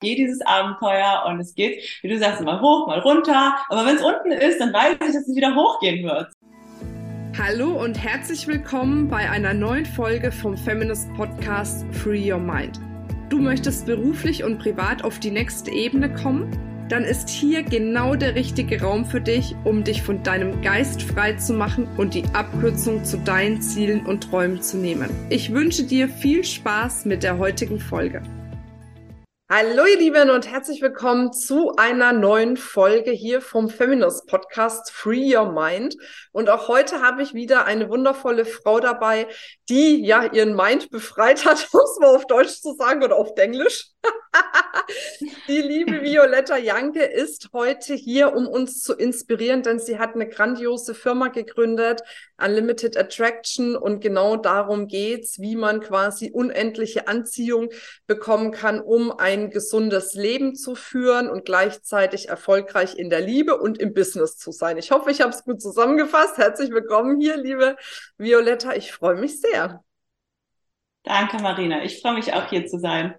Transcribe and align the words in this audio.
gehe 0.00 0.16
dieses 0.16 0.40
Abenteuer 0.40 1.24
und 1.28 1.40
es 1.40 1.54
geht, 1.54 1.98
wie 2.02 2.08
du 2.08 2.18
sagst, 2.18 2.40
mal 2.40 2.60
hoch, 2.60 2.86
mal 2.86 3.00
runter. 3.00 3.54
Aber 3.68 3.84
wenn 3.84 3.96
es 3.96 4.02
unten 4.02 4.32
ist, 4.32 4.58
dann 4.58 4.72
weiß 4.72 4.94
ich, 4.94 4.98
dass 4.98 5.28
es 5.28 5.36
wieder 5.36 5.54
hochgehen 5.54 6.04
wird. 6.04 6.32
Hallo 7.38 7.82
und 7.82 8.02
herzlich 8.02 8.46
willkommen 8.46 9.08
bei 9.08 9.30
einer 9.30 9.52
neuen 9.52 9.84
Folge 9.84 10.32
vom 10.32 10.56
Feminist 10.56 11.12
Podcast 11.14 11.84
Free 11.92 12.32
Your 12.32 12.38
Mind. 12.38 12.80
Du 13.28 13.38
möchtest 13.38 13.86
beruflich 13.86 14.42
und 14.42 14.58
privat 14.58 15.04
auf 15.04 15.18
die 15.20 15.30
nächste 15.30 15.70
Ebene 15.70 16.12
kommen? 16.12 16.50
Dann 16.88 17.04
ist 17.04 17.28
hier 17.28 17.62
genau 17.62 18.16
der 18.16 18.34
richtige 18.34 18.80
Raum 18.80 19.04
für 19.04 19.20
dich, 19.20 19.54
um 19.64 19.84
dich 19.84 20.02
von 20.02 20.22
deinem 20.24 20.60
Geist 20.62 21.02
frei 21.02 21.34
zu 21.34 21.52
machen 21.52 21.86
und 21.98 22.14
die 22.14 22.24
Abkürzung 22.32 23.04
zu 23.04 23.18
deinen 23.18 23.62
Zielen 23.62 24.04
und 24.06 24.24
Träumen 24.24 24.60
zu 24.60 24.78
nehmen. 24.78 25.10
Ich 25.28 25.52
wünsche 25.52 25.84
dir 25.84 26.08
viel 26.08 26.42
Spaß 26.42 27.04
mit 27.04 27.22
der 27.22 27.38
heutigen 27.38 27.78
Folge. 27.78 28.22
Hallo 29.52 29.84
ihr 29.84 29.98
Lieben 29.98 30.30
und 30.30 30.48
herzlich 30.48 30.80
willkommen 30.80 31.32
zu 31.32 31.74
einer 31.74 32.12
neuen 32.12 32.56
Folge 32.56 33.10
hier 33.10 33.40
vom 33.40 33.68
Feminist 33.68 34.28
Podcast 34.28 34.92
Free 34.92 35.36
Your 35.36 35.50
Mind. 35.50 35.96
Und 36.30 36.48
auch 36.48 36.68
heute 36.68 37.02
habe 37.02 37.24
ich 37.24 37.34
wieder 37.34 37.64
eine 37.64 37.88
wundervolle 37.88 38.44
Frau 38.44 38.78
dabei, 38.78 39.26
die 39.68 40.06
ja 40.06 40.22
ihren 40.22 40.54
Mind 40.54 40.92
befreit 40.92 41.44
hat, 41.44 41.66
um 41.72 41.80
es 41.80 41.98
mal 41.98 42.14
auf 42.14 42.28
Deutsch 42.28 42.60
zu 42.60 42.76
sagen 42.76 43.02
oder 43.02 43.16
auf 43.16 43.36
Englisch. 43.38 43.88
die 45.48 45.60
liebe 45.60 46.02
Violetta 46.02 46.56
Janke 46.56 47.02
ist 47.02 47.50
heute 47.52 47.94
hier, 47.94 48.34
um 48.34 48.46
uns 48.46 48.82
zu 48.82 48.94
inspirieren, 48.94 49.62
denn 49.62 49.78
sie 49.78 49.98
hat 49.98 50.14
eine 50.14 50.28
grandiose 50.28 50.94
Firma 50.94 51.28
gegründet, 51.28 52.02
Unlimited 52.42 52.96
Attraction. 52.96 53.76
Und 53.76 54.00
genau 54.00 54.36
darum 54.36 54.86
geht's, 54.86 55.40
wie 55.40 55.56
man 55.56 55.80
quasi 55.80 56.30
unendliche 56.32 57.08
Anziehung 57.08 57.70
bekommen 58.06 58.52
kann, 58.52 58.80
um 58.80 59.10
ein 59.12 59.50
gesundes 59.50 60.14
Leben 60.14 60.54
zu 60.54 60.74
führen 60.74 61.28
und 61.28 61.44
gleichzeitig 61.44 62.28
erfolgreich 62.28 62.96
in 62.96 63.10
der 63.10 63.20
Liebe 63.20 63.58
und 63.58 63.78
im 63.78 63.94
Business 63.94 64.36
zu 64.36 64.52
sein. 64.52 64.78
Ich 64.78 64.90
hoffe, 64.90 65.10
ich 65.10 65.20
habe 65.20 65.30
es 65.30 65.44
gut 65.44 65.60
zusammengefasst. 65.60 66.38
Herzlich 66.38 66.70
willkommen 66.70 67.20
hier, 67.20 67.36
liebe 67.36 67.76
Violetta. 68.16 68.74
Ich 68.74 68.92
freue 68.92 69.16
mich 69.16 69.40
sehr. 69.40 69.82
Danke, 71.02 71.38
Marina. 71.38 71.82
Ich 71.82 72.00
freue 72.00 72.14
mich 72.14 72.32
auch 72.34 72.48
hier 72.48 72.66
zu 72.66 72.78
sein. 72.78 73.14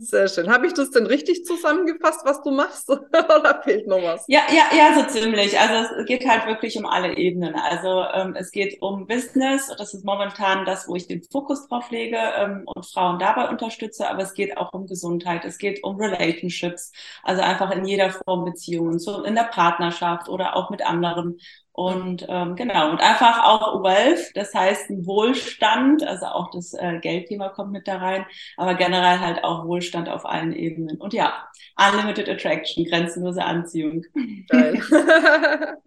Sehr 0.00 0.28
schön. 0.28 0.48
Habe 0.48 0.68
ich 0.68 0.74
das 0.74 0.90
denn 0.92 1.06
richtig 1.06 1.44
zusammengefasst, 1.44 2.24
was 2.24 2.40
du 2.42 2.52
machst? 2.52 2.88
Oder 2.90 3.62
fehlt 3.64 3.88
noch 3.88 4.00
was? 4.00 4.24
Ja, 4.28 4.42
ja, 4.48 4.66
ja, 4.76 4.94
so 4.94 5.04
ziemlich. 5.08 5.58
Also 5.58 5.92
es 5.98 6.06
geht 6.06 6.24
halt 6.28 6.46
wirklich 6.46 6.78
um 6.78 6.86
alle 6.86 7.16
Ebenen. 7.16 7.56
Also 7.56 8.04
ähm, 8.14 8.36
es 8.36 8.52
geht 8.52 8.80
um 8.80 9.08
Business. 9.08 9.72
Das 9.76 9.94
ist 9.94 10.04
momentan 10.04 10.64
das, 10.64 10.86
wo 10.86 10.94
ich 10.94 11.08
den 11.08 11.24
Fokus 11.24 11.66
drauf 11.66 11.90
lege 11.90 12.16
ähm, 12.16 12.62
und 12.66 12.86
Frauen 12.86 13.18
dabei 13.18 13.48
unterstütze. 13.48 14.08
Aber 14.08 14.22
es 14.22 14.34
geht 14.34 14.56
auch 14.56 14.72
um 14.72 14.86
Gesundheit. 14.86 15.44
Es 15.44 15.58
geht 15.58 15.82
um 15.82 15.96
Relationships. 15.96 16.92
Also 17.24 17.42
einfach 17.42 17.72
in 17.72 17.84
jeder 17.84 18.10
Form 18.10 18.44
Beziehungen, 18.44 19.00
so 19.00 19.24
in 19.24 19.34
der 19.34 19.44
Partnerschaft 19.44 20.28
oder 20.28 20.54
auch 20.54 20.70
mit 20.70 20.86
anderen. 20.86 21.40
Und 21.78 22.26
ähm, 22.28 22.56
genau, 22.56 22.90
und 22.90 23.00
einfach 23.00 23.44
auch 23.44 23.84
Wealth, 23.84 24.32
das 24.34 24.52
heißt 24.52 24.90
ein 24.90 25.06
Wohlstand, 25.06 26.04
also 26.04 26.26
auch 26.26 26.50
das 26.50 26.74
äh, 26.74 26.98
Geldthema 27.00 27.50
kommt 27.50 27.70
mit 27.70 27.86
da 27.86 27.98
rein, 27.98 28.26
aber 28.56 28.74
generell 28.74 29.20
halt 29.20 29.44
auch 29.44 29.64
Wohlstand 29.64 30.08
auf 30.08 30.26
allen 30.26 30.52
Ebenen. 30.52 30.96
Und 30.96 31.12
ja, 31.12 31.48
Unlimited 31.76 32.28
Attraction, 32.28 32.84
grenzenlose 32.84 33.44
Anziehung. 33.44 34.04
Geil. 34.48 34.82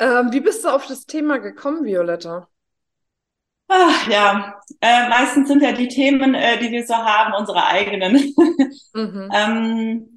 ähm, 0.00 0.32
wie 0.32 0.40
bist 0.40 0.64
du 0.64 0.68
auf 0.68 0.86
das 0.86 1.06
Thema 1.06 1.38
gekommen, 1.38 1.86
Violetta? 1.86 2.48
Ach, 3.68 4.06
ja, 4.10 4.60
äh, 4.82 5.08
meistens 5.08 5.48
sind 5.48 5.62
ja 5.62 5.72
die 5.72 5.88
Themen, 5.88 6.34
äh, 6.34 6.58
die 6.58 6.70
wir 6.70 6.86
so 6.86 6.94
haben, 6.94 7.32
unsere 7.32 7.66
eigenen. 7.66 8.34
mhm. 8.92 9.30
ähm, 9.34 10.13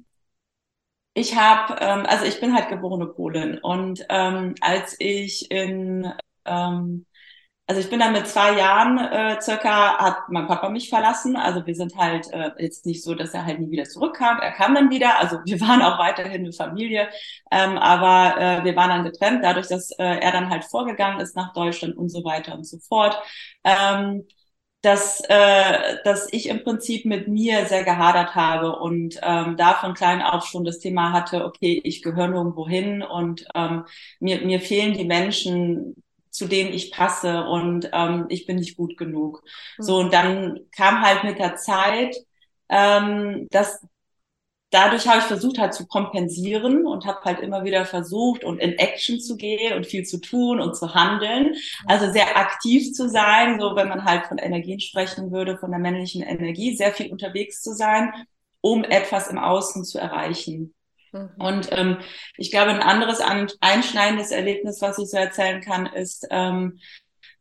ich 1.18 1.36
habe, 1.36 1.76
ähm, 1.80 2.06
also 2.06 2.24
ich 2.24 2.40
bin 2.40 2.54
halt 2.54 2.68
geborene 2.68 3.06
Polin 3.06 3.58
und 3.58 4.04
ähm, 4.08 4.54
als 4.60 4.96
ich 4.98 5.50
in, 5.50 6.10
ähm, 6.44 7.06
also 7.66 7.80
ich 7.82 7.90
bin 7.90 8.00
dann 8.00 8.12
mit 8.14 8.26
zwei 8.26 8.52
Jahren 8.58 8.98
äh, 8.98 9.40
circa, 9.42 9.98
hat 9.98 10.28
mein 10.30 10.46
Papa 10.46 10.70
mich 10.70 10.88
verlassen. 10.88 11.36
Also 11.36 11.66
wir 11.66 11.74
sind 11.74 11.96
halt 11.96 12.32
äh, 12.32 12.50
jetzt 12.58 12.86
nicht 12.86 13.04
so, 13.04 13.14
dass 13.14 13.34
er 13.34 13.44
halt 13.46 13.60
nie 13.60 13.70
wieder 13.70 13.84
zurückkam. 13.84 14.38
Er 14.40 14.52
kam 14.52 14.74
dann 14.74 14.90
wieder, 14.90 15.18
also 15.18 15.38
wir 15.44 15.60
waren 15.62 15.82
auch 15.82 15.98
weiterhin 15.98 16.42
eine 16.42 16.52
Familie, 16.52 17.08
ähm, 17.52 17.78
aber 17.78 18.40
äh, 18.40 18.64
wir 18.64 18.74
waren 18.76 18.90
dann 18.90 19.04
getrennt, 19.04 19.44
dadurch, 19.44 19.68
dass 19.68 19.90
äh, 19.92 20.04
er 20.04 20.32
dann 20.32 20.50
halt 20.50 20.64
vorgegangen 20.64 21.20
ist 21.20 21.36
nach 21.36 21.52
Deutschland 21.52 21.96
und 21.96 22.08
so 22.10 22.24
weiter 22.24 22.54
und 22.54 22.64
so 22.66 22.78
fort. 22.78 23.18
Ähm, 23.64 24.24
dass, 24.82 25.20
äh, 25.28 25.96
dass 26.04 26.32
ich 26.32 26.48
im 26.48 26.62
Prinzip 26.62 27.04
mit 27.04 27.26
mir 27.26 27.66
sehr 27.66 27.84
gehadert 27.84 28.34
habe 28.34 28.76
und 28.78 29.18
ähm, 29.22 29.56
da 29.56 29.74
von 29.74 29.94
klein 29.94 30.22
auf 30.22 30.46
schon 30.46 30.64
das 30.64 30.78
Thema 30.78 31.12
hatte, 31.12 31.44
okay, 31.44 31.80
ich 31.82 32.02
gehöre 32.02 32.28
nirgendwo 32.28 32.68
hin 32.68 33.02
und 33.02 33.44
ähm, 33.54 33.84
mir, 34.20 34.40
mir 34.44 34.60
fehlen 34.60 34.94
die 34.94 35.04
Menschen, 35.04 35.96
zu 36.30 36.46
denen 36.46 36.72
ich 36.72 36.92
passe 36.92 37.44
und 37.46 37.90
ähm, 37.92 38.26
ich 38.28 38.46
bin 38.46 38.56
nicht 38.56 38.76
gut 38.76 38.96
genug. 38.96 39.42
Mhm. 39.78 39.82
So, 39.82 39.96
und 39.98 40.12
dann 40.12 40.60
kam 40.70 41.02
halt 41.02 41.24
mit 41.24 41.38
der 41.38 41.56
Zeit, 41.56 42.16
ähm, 42.68 43.48
dass 43.50 43.80
dadurch 44.70 45.06
habe 45.08 45.18
ich 45.18 45.24
versucht 45.24 45.58
halt 45.58 45.74
zu 45.74 45.86
kompensieren 45.86 46.86
und 46.86 47.06
habe 47.06 47.20
halt 47.24 47.40
immer 47.40 47.64
wieder 47.64 47.86
versucht 47.86 48.44
und 48.44 48.58
in 48.58 48.72
Action 48.72 49.20
zu 49.20 49.36
gehen 49.36 49.74
und 49.74 49.86
viel 49.86 50.04
zu 50.04 50.20
tun 50.20 50.60
und 50.60 50.76
zu 50.76 50.94
handeln. 50.94 51.54
Also 51.86 52.12
sehr 52.12 52.36
aktiv 52.36 52.92
zu 52.92 53.08
sein, 53.08 53.58
so 53.58 53.76
wenn 53.76 53.88
man 53.88 54.04
halt 54.04 54.26
von 54.26 54.38
Energien 54.38 54.80
sprechen 54.80 55.30
würde, 55.30 55.58
von 55.58 55.70
der 55.70 55.80
männlichen 55.80 56.22
Energie, 56.22 56.76
sehr 56.76 56.92
viel 56.92 57.10
unterwegs 57.10 57.62
zu 57.62 57.72
sein, 57.72 58.12
um 58.60 58.84
etwas 58.84 59.28
im 59.28 59.38
Außen 59.38 59.84
zu 59.84 59.98
erreichen. 59.98 60.74
Mhm. 61.12 61.30
Und 61.38 61.68
ähm, 61.72 61.98
ich 62.36 62.50
glaube, 62.50 62.70
ein 62.70 62.82
anderes 62.82 63.20
einschneidendes 63.60 64.30
Erlebnis, 64.30 64.82
was 64.82 64.98
ich 64.98 65.08
so 65.08 65.16
erzählen 65.16 65.60
kann, 65.60 65.86
ist, 65.86 66.26
ähm, 66.30 66.78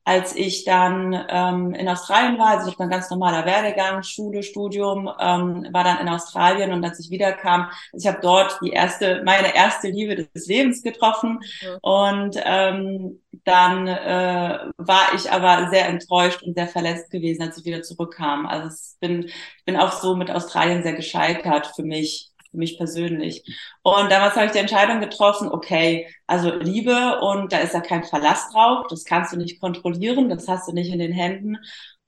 als 0.07 0.34
ich 0.38 0.63
dann 0.63 1.13
ähm, 1.28 1.73
in 1.73 1.90
Australien 1.90 2.40
war, 2.40 2.57
also 2.57 2.72
ich 2.72 2.79
war 2.79 2.85
ein 2.85 2.90
ganz 2.90 3.09
normaler 3.09 3.45
Werdegang, 3.45 4.03
Schule, 4.03 4.41
Studium, 4.41 5.09
ähm, 5.19 5.68
war 5.73 5.84
dann 5.84 6.00
in 6.00 6.07
Australien 6.07 6.72
und 6.72 6.81
als 6.85 6.97
ich 7.01 7.09
wiederkam, 7.09 7.69
ich 7.91 8.07
habe 8.07 8.19
dort 8.22 8.57
die 8.63 8.69
erste, 8.69 9.22
meine 9.25 9.53
erste 9.53 9.90
Liebe 9.90 10.16
des 10.16 10.47
Lebens 10.47 10.81
getroffen 10.81 11.41
mhm. 11.62 11.78
und 11.81 12.41
ähm, 12.41 13.22
dann 13.44 13.88
äh, 13.88 14.59
war 14.78 15.13
ich 15.13 15.29
aber 15.29 15.69
sehr 15.72 15.90
enttäuscht 15.90 16.41
und 16.41 16.56
sehr 16.56 16.69
verletzt 16.69 17.12
gewesen, 17.12 17.41
als 17.41 17.57
ich 17.57 17.66
wieder 17.66 17.81
zurückkam. 17.81 18.45
Also 18.45 18.69
ich 18.69 19.00
bin, 19.01 19.25
ich 19.25 19.66
bin 19.66 19.75
auch 19.75 19.91
so 19.91 20.16
mit 20.16 20.31
Australien 20.31 20.84
sehr 20.84 20.94
gescheitert 20.94 21.74
für 21.75 21.84
mich 21.84 22.31
für 22.57 22.59
mich 22.59 22.78
persönlich. 22.78 23.44
Und 23.84 24.12
damals 24.12 24.35
habe 24.35 24.47
ich 24.47 24.51
die 24.51 24.57
Entscheidung 24.57 25.00
getroffen, 25.00 25.50
okay, 25.50 26.07
also 26.25 26.53
Liebe 26.56 27.19
und 27.22 27.53
da 27.53 27.59
ist 27.59 27.73
ja 27.73 27.81
kein 27.81 28.03
Verlass 28.03 28.50
drauf, 28.51 28.88
das 28.90 29.06
kannst 29.06 29.31
du 29.31 29.38
nicht 29.38 29.62
kontrollieren, 29.62 30.28
das 30.28 30.47
hast 30.47 30.68
du 30.68 30.73
nicht 30.73 30.91
in 30.91 31.00
den 31.00 31.13
Händen. 31.13 31.57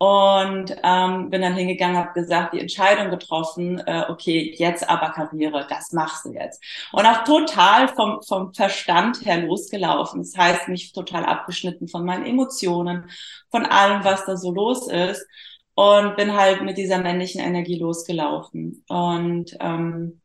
Und 0.01 0.73
ähm, 0.81 1.29
bin 1.29 1.41
dann 1.41 1.55
hingegangen, 1.55 1.97
habe 1.97 2.13
gesagt, 2.13 2.53
die 2.53 2.61
Entscheidung 2.61 3.09
getroffen, 3.09 3.79
äh, 3.85 4.05
okay, 4.07 4.55
jetzt 4.57 4.89
aber 4.89 5.09
Karriere, 5.09 5.67
das 5.69 5.91
machst 5.91 6.23
du 6.23 6.31
jetzt. 6.31 6.63
Und 6.93 7.05
auch 7.05 7.25
total 7.25 7.89
vom, 7.89 8.21
vom 8.25 8.53
Verstand 8.53 9.25
her 9.25 9.41
losgelaufen. 9.41 10.21
Das 10.21 10.37
heißt, 10.37 10.69
mich 10.69 10.93
total 10.93 11.25
abgeschnitten 11.25 11.89
von 11.89 12.05
meinen 12.05 12.25
Emotionen, 12.25 13.09
von 13.51 13.65
allem, 13.65 14.05
was 14.05 14.25
da 14.25 14.37
so 14.37 14.51
los 14.51 14.87
ist. 14.87 15.27
Und 15.75 16.15
bin 16.15 16.33
halt 16.33 16.61
mit 16.61 16.77
dieser 16.77 16.99
männlichen 16.99 17.41
Energie 17.41 17.77
losgelaufen. 17.77 18.83
Und 18.87 19.55
ähm, 19.59 20.21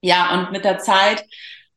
ja, 0.00 0.34
und 0.38 0.52
mit 0.52 0.64
der 0.64 0.78
Zeit, 0.78 1.24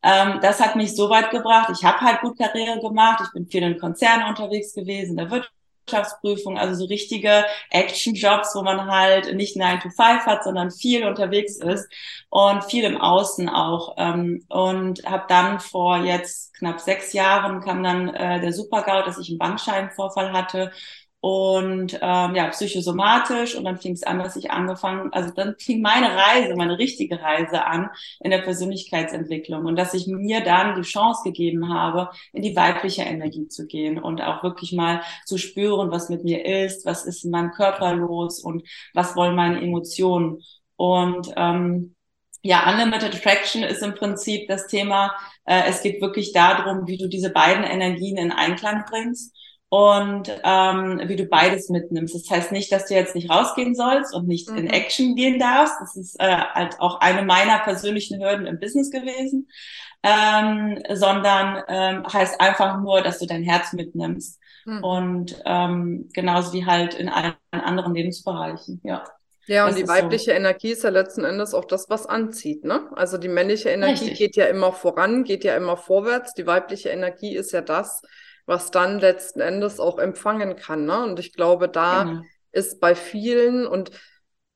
ähm, 0.04 0.40
das 0.42 0.60
hat 0.60 0.76
mich 0.76 0.96
so 0.96 1.10
weit 1.10 1.32
gebracht. 1.32 1.70
Ich 1.78 1.84
habe 1.84 2.00
halt 2.02 2.22
gut 2.22 2.38
Karriere 2.38 2.80
gemacht. 2.80 3.22
Ich 3.26 3.34
bin 3.34 3.48
viel 3.48 3.64
in 3.64 3.80
Konzernen 3.80 4.28
unterwegs 4.28 4.74
gewesen, 4.74 5.18
der 5.18 5.30
Wirtschaftsprüfung, 5.30 6.58
also 6.58 6.76
so 6.76 6.86
richtige 6.86 7.46
Action-Jobs, 7.72 8.56
wo 8.56 8.62
man 8.62 8.86
halt 8.90 9.36
nicht 9.36 9.58
9 9.58 9.80
to 9.82 9.90
5 9.90 10.26
hat, 10.26 10.44
sondern 10.44 10.72
viel 10.72 11.06
unterwegs 11.06 11.58
ist 11.58 11.90
und 12.30 12.64
viel 12.64 12.86
im 12.86 13.00
Außen 13.02 13.50
auch. 13.50 13.96
Ähm, 13.98 14.46
und 14.50 15.04
habe 15.06 15.26
dann 15.28 15.60
vor 15.60 15.98
jetzt 15.98 16.54
knapp 16.56 16.80
sechs 16.80 17.14
Jahren 17.14 17.62
kam 17.62 17.84
dann 17.84 18.10
äh, 18.10 18.40
der 18.42 18.54
Super-GAU, 18.54 19.04
dass 19.04 19.18
ich 19.18 19.30
einen 19.30 19.40
Bandscheibenvorfall 19.40 20.32
hatte 20.32 20.72
und 21.22 22.00
ähm, 22.02 22.36
ja, 22.36 22.48
psychosomatisch. 22.48 23.56
Und 23.56 23.66
dann 23.66 23.78
fing 23.78 23.94
es 23.94 24.04
an, 24.04 24.20
dass 24.20 24.36
ich 24.36 24.52
angefangen, 24.52 25.12
also 25.12 25.32
dann 25.32 25.56
fing 25.60 25.82
meine 25.82 26.16
Reise, 26.16 26.56
meine 26.56 26.78
richtige 26.78 27.22
Reise 27.22 27.66
an 27.66 27.90
in 28.22 28.32
der 28.32 28.40
Persönlichkeitsentwicklung. 28.40 29.66
Und 29.66 29.76
dass 29.76 29.94
ich 29.94 30.08
mir 30.08 30.42
dann 30.44 30.76
die 30.76 30.88
Chance 30.88 31.22
gegeben 31.26 31.74
habe, 31.74 32.10
in 32.32 32.42
die 32.42 32.56
weibliche 32.56 33.02
Energie 33.04 33.48
zu 33.48 33.68
gehen 33.68 34.00
und 34.00 34.22
auch 34.22 34.44
wirklich 34.44 34.72
mal 34.72 35.02
zu 35.26 35.38
spüren, 35.38 35.92
was 35.92 36.10
mit 36.10 36.24
mir 36.24 36.46
ist, 36.46 36.86
was 36.86 37.06
ist 37.06 37.26
in 37.26 37.32
meinem 37.32 37.52
Körper 37.52 37.94
los 37.94 38.40
und 38.40 38.64
was 38.94 39.16
wollen 39.16 39.36
meine 39.36 39.62
Emotionen. 39.62 40.42
Und 40.78 41.34
ähm, 41.36 41.96
ja, 42.42 42.72
Unlimited 42.72 43.14
Attraction 43.16 43.64
ist 43.64 43.84
im 43.84 43.96
Prinzip 43.96 44.48
das 44.48 44.68
Thema, 44.68 45.14
äh, 45.44 45.64
es 45.68 45.82
geht 45.82 46.02
wirklich 46.02 46.32
darum, 46.32 46.88
wie 46.88 46.98
du 46.98 47.10
diese 47.10 47.32
beiden 47.32 47.66
Energien 47.66 48.16
in 48.16 48.32
Einklang 48.32 48.86
bringst 48.90 49.36
und 49.70 50.30
ähm, 50.44 51.00
wie 51.06 51.16
du 51.16 51.26
beides 51.26 51.70
mitnimmst. 51.70 52.16
Das 52.16 52.30
heißt 52.30 52.52
nicht, 52.52 52.72
dass 52.72 52.88
du 52.88 52.96
jetzt 52.96 53.14
nicht 53.14 53.30
rausgehen 53.30 53.76
sollst 53.76 54.16
und 54.16 54.28
nicht 54.28 54.50
mhm. 54.50 54.58
in 54.58 54.68
Action 54.68 55.16
gehen 55.16 55.40
darfst. 55.40 55.76
Das 55.80 55.96
ist 55.96 56.20
äh, 56.20 56.26
halt 56.26 56.80
auch 56.80 57.00
eine 57.02 57.22
meiner 57.22 57.60
persönlichen 57.60 58.20
Hürden 58.20 58.48
im 58.48 58.60
Business 58.60 58.90
gewesen, 58.90 59.48
ähm, 60.02 60.80
sondern 60.92 61.64
ähm, 61.68 62.04
heißt 62.12 62.42
einfach 62.42 62.80
nur, 62.80 63.02
dass 63.02 63.20
du 63.20 63.28
dein 63.28 63.44
Herz 63.44 63.74
mitnimmst. 63.74 64.40
Mhm. 64.66 64.84
Und 64.84 65.42
ähm, 65.46 66.10
genauso 66.14 66.52
wie 66.54 66.66
halt 66.66 66.96
in 66.96 67.08
allen 67.08 67.36
anderen 67.52 67.94
Lebensbereichen, 67.94 68.82
ja. 68.84 69.04
Ja, 69.46 69.66
und 69.66 69.72
das 69.72 69.80
die 69.80 69.88
weibliche 69.88 70.26
so. 70.26 70.32
Energie 70.32 70.70
ist 70.70 70.84
ja 70.84 70.92
letzten 70.92 71.26
Endes 71.26 71.56
auch 71.56 71.66
das, 71.66 71.90
was 71.90 72.06
anzieht, 72.06 72.64
ne? 72.64 72.88
Also 72.96 73.18
die 73.18 73.30
männliche 73.30 73.70
Energie 73.70 74.10
Richtig. 74.10 74.20
geht 74.20 74.36
ja 74.36 74.46
immer 74.46 74.72
voran, 74.74 75.24
geht 75.24 75.44
ja 75.44 75.56
immer 75.56 75.76
vorwärts. 75.76 76.36
Die 76.36 76.46
weibliche 76.46 76.90
Energie 76.90 77.36
ist 77.36 77.52
ja 77.52 77.62
das, 77.62 78.04
was 78.50 78.72
dann 78.72 79.00
letzten 79.00 79.42
Endes 79.42 79.80
auch 79.80 80.00
empfangen 80.00 80.56
kann. 80.56 80.86
Ne? 80.86 81.04
Und 81.04 81.20
ich 81.20 81.34
glaube, 81.34 81.70
da 81.70 82.04
genau. 82.04 82.22
ist 82.52 82.82
bei 82.82 82.96
vielen 82.96 83.68
und 83.68 83.92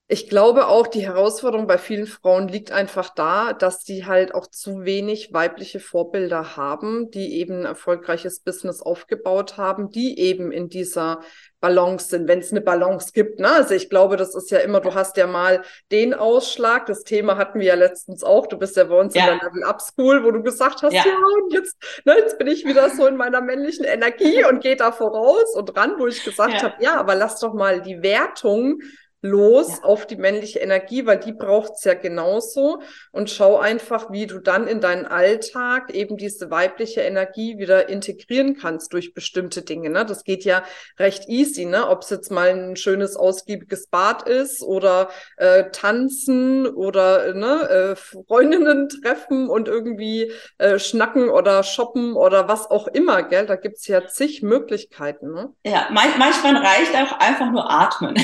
ich 0.07 0.27
glaube 0.27 0.67
auch, 0.67 0.87
die 0.87 1.05
Herausforderung 1.05 1.65
bei 1.65 1.77
vielen 1.77 2.07
Frauen 2.07 2.49
liegt 2.49 2.73
einfach 2.73 3.09
da, 3.09 3.53
dass 3.53 3.83
sie 3.83 4.05
halt 4.05 4.35
auch 4.35 4.47
zu 4.47 4.83
wenig 4.83 5.31
weibliche 5.31 5.79
Vorbilder 5.79 6.57
haben, 6.57 7.09
die 7.09 7.39
eben 7.39 7.61
ein 7.61 7.65
erfolgreiches 7.65 8.41
Business 8.41 8.81
aufgebaut 8.81 9.55
haben, 9.55 9.89
die 9.89 10.19
eben 10.19 10.51
in 10.51 10.67
dieser 10.67 11.21
Balance 11.61 12.09
sind, 12.09 12.27
wenn 12.27 12.39
es 12.39 12.51
eine 12.51 12.59
Balance 12.59 13.13
gibt. 13.13 13.39
Ne? 13.39 13.49
Also 13.49 13.75
ich 13.75 13.89
glaube, 13.89 14.17
das 14.17 14.35
ist 14.35 14.51
ja 14.51 14.59
immer, 14.59 14.81
du 14.81 14.93
hast 14.93 15.15
ja 15.15 15.25
mal 15.25 15.63
den 15.89 16.13
Ausschlag, 16.13 16.85
das 16.85 17.03
Thema 17.03 17.37
hatten 17.37 17.61
wir 17.61 17.67
ja 17.67 17.75
letztens 17.75 18.25
auch, 18.25 18.47
du 18.47 18.57
bist 18.57 18.75
ja 18.75 18.83
bei 18.83 18.99
uns 18.99 19.15
ja. 19.15 19.21
in 19.31 19.39
der 19.39 19.47
Level-Up-School, 19.47 20.25
wo 20.25 20.31
du 20.31 20.43
gesagt 20.43 20.83
hast, 20.83 20.91
ja, 20.91 21.05
ja 21.05 21.15
und 21.15 21.53
jetzt, 21.53 21.77
ne, 22.03 22.15
jetzt 22.17 22.37
bin 22.37 22.47
ich 22.47 22.65
wieder 22.65 22.89
so 22.89 23.07
in 23.07 23.15
meiner 23.15 23.39
männlichen 23.39 23.85
Energie 23.85 24.43
und 24.43 24.61
gehe 24.61 24.75
da 24.75 24.91
voraus 24.91 25.55
und 25.55 25.75
ran, 25.77 25.93
wo 25.97 26.07
ich 26.07 26.25
gesagt 26.25 26.55
ja. 26.55 26.63
habe, 26.63 26.75
ja, 26.83 26.99
aber 26.99 27.15
lass 27.15 27.39
doch 27.39 27.53
mal 27.53 27.81
die 27.81 28.03
Wertung 28.03 28.81
los 29.23 29.69
ja. 29.69 29.83
auf 29.83 30.05
die 30.05 30.17
männliche 30.17 30.59
Energie, 30.59 31.05
weil 31.05 31.17
die 31.17 31.31
braucht's 31.31 31.85
ja 31.85 31.93
genauso. 31.93 32.81
Und 33.11 33.29
schau 33.29 33.57
einfach, 33.57 34.11
wie 34.11 34.27
du 34.27 34.39
dann 34.39 34.67
in 34.67 34.81
deinen 34.81 35.05
Alltag 35.05 35.91
eben 35.93 36.17
diese 36.17 36.51
weibliche 36.51 37.01
Energie 37.01 37.57
wieder 37.57 37.87
integrieren 37.87 38.57
kannst 38.57 38.91
durch 38.91 39.13
bestimmte 39.13 39.61
Dinge. 39.61 39.89
Ne? 39.89 40.05
Das 40.05 40.25
geht 40.25 40.43
ja 40.43 40.63
recht 40.99 41.29
easy, 41.29 41.65
ne? 41.65 41.87
Ob 41.87 42.01
es 42.01 42.09
jetzt 42.09 42.31
mal 42.31 42.49
ein 42.49 42.75
schönes, 42.75 43.15
ausgiebiges 43.15 43.87
Bad 43.87 44.27
ist 44.27 44.61
oder 44.61 45.09
äh, 45.37 45.71
tanzen 45.71 46.67
oder 46.67 47.33
ne, 47.33 47.69
äh, 47.69 47.95
Freundinnen 47.95 48.89
treffen 48.89 49.47
und 49.47 49.69
irgendwie 49.69 50.33
äh, 50.57 50.79
schnacken 50.79 51.29
oder 51.29 51.63
shoppen 51.63 52.13
oder 52.13 52.49
was 52.49 52.69
auch 52.69 52.87
immer, 52.87 53.23
gell? 53.23 53.45
Da 53.45 53.55
gibt's 53.55 53.87
ja 53.87 54.05
zig 54.05 54.43
Möglichkeiten. 54.43 55.31
Ne? 55.31 55.53
Ja, 55.65 55.87
manchmal 55.91 56.57
reicht 56.57 56.93
auch 56.95 57.19
einfach 57.19 57.51
nur 57.51 57.71
atmen. 57.71 58.15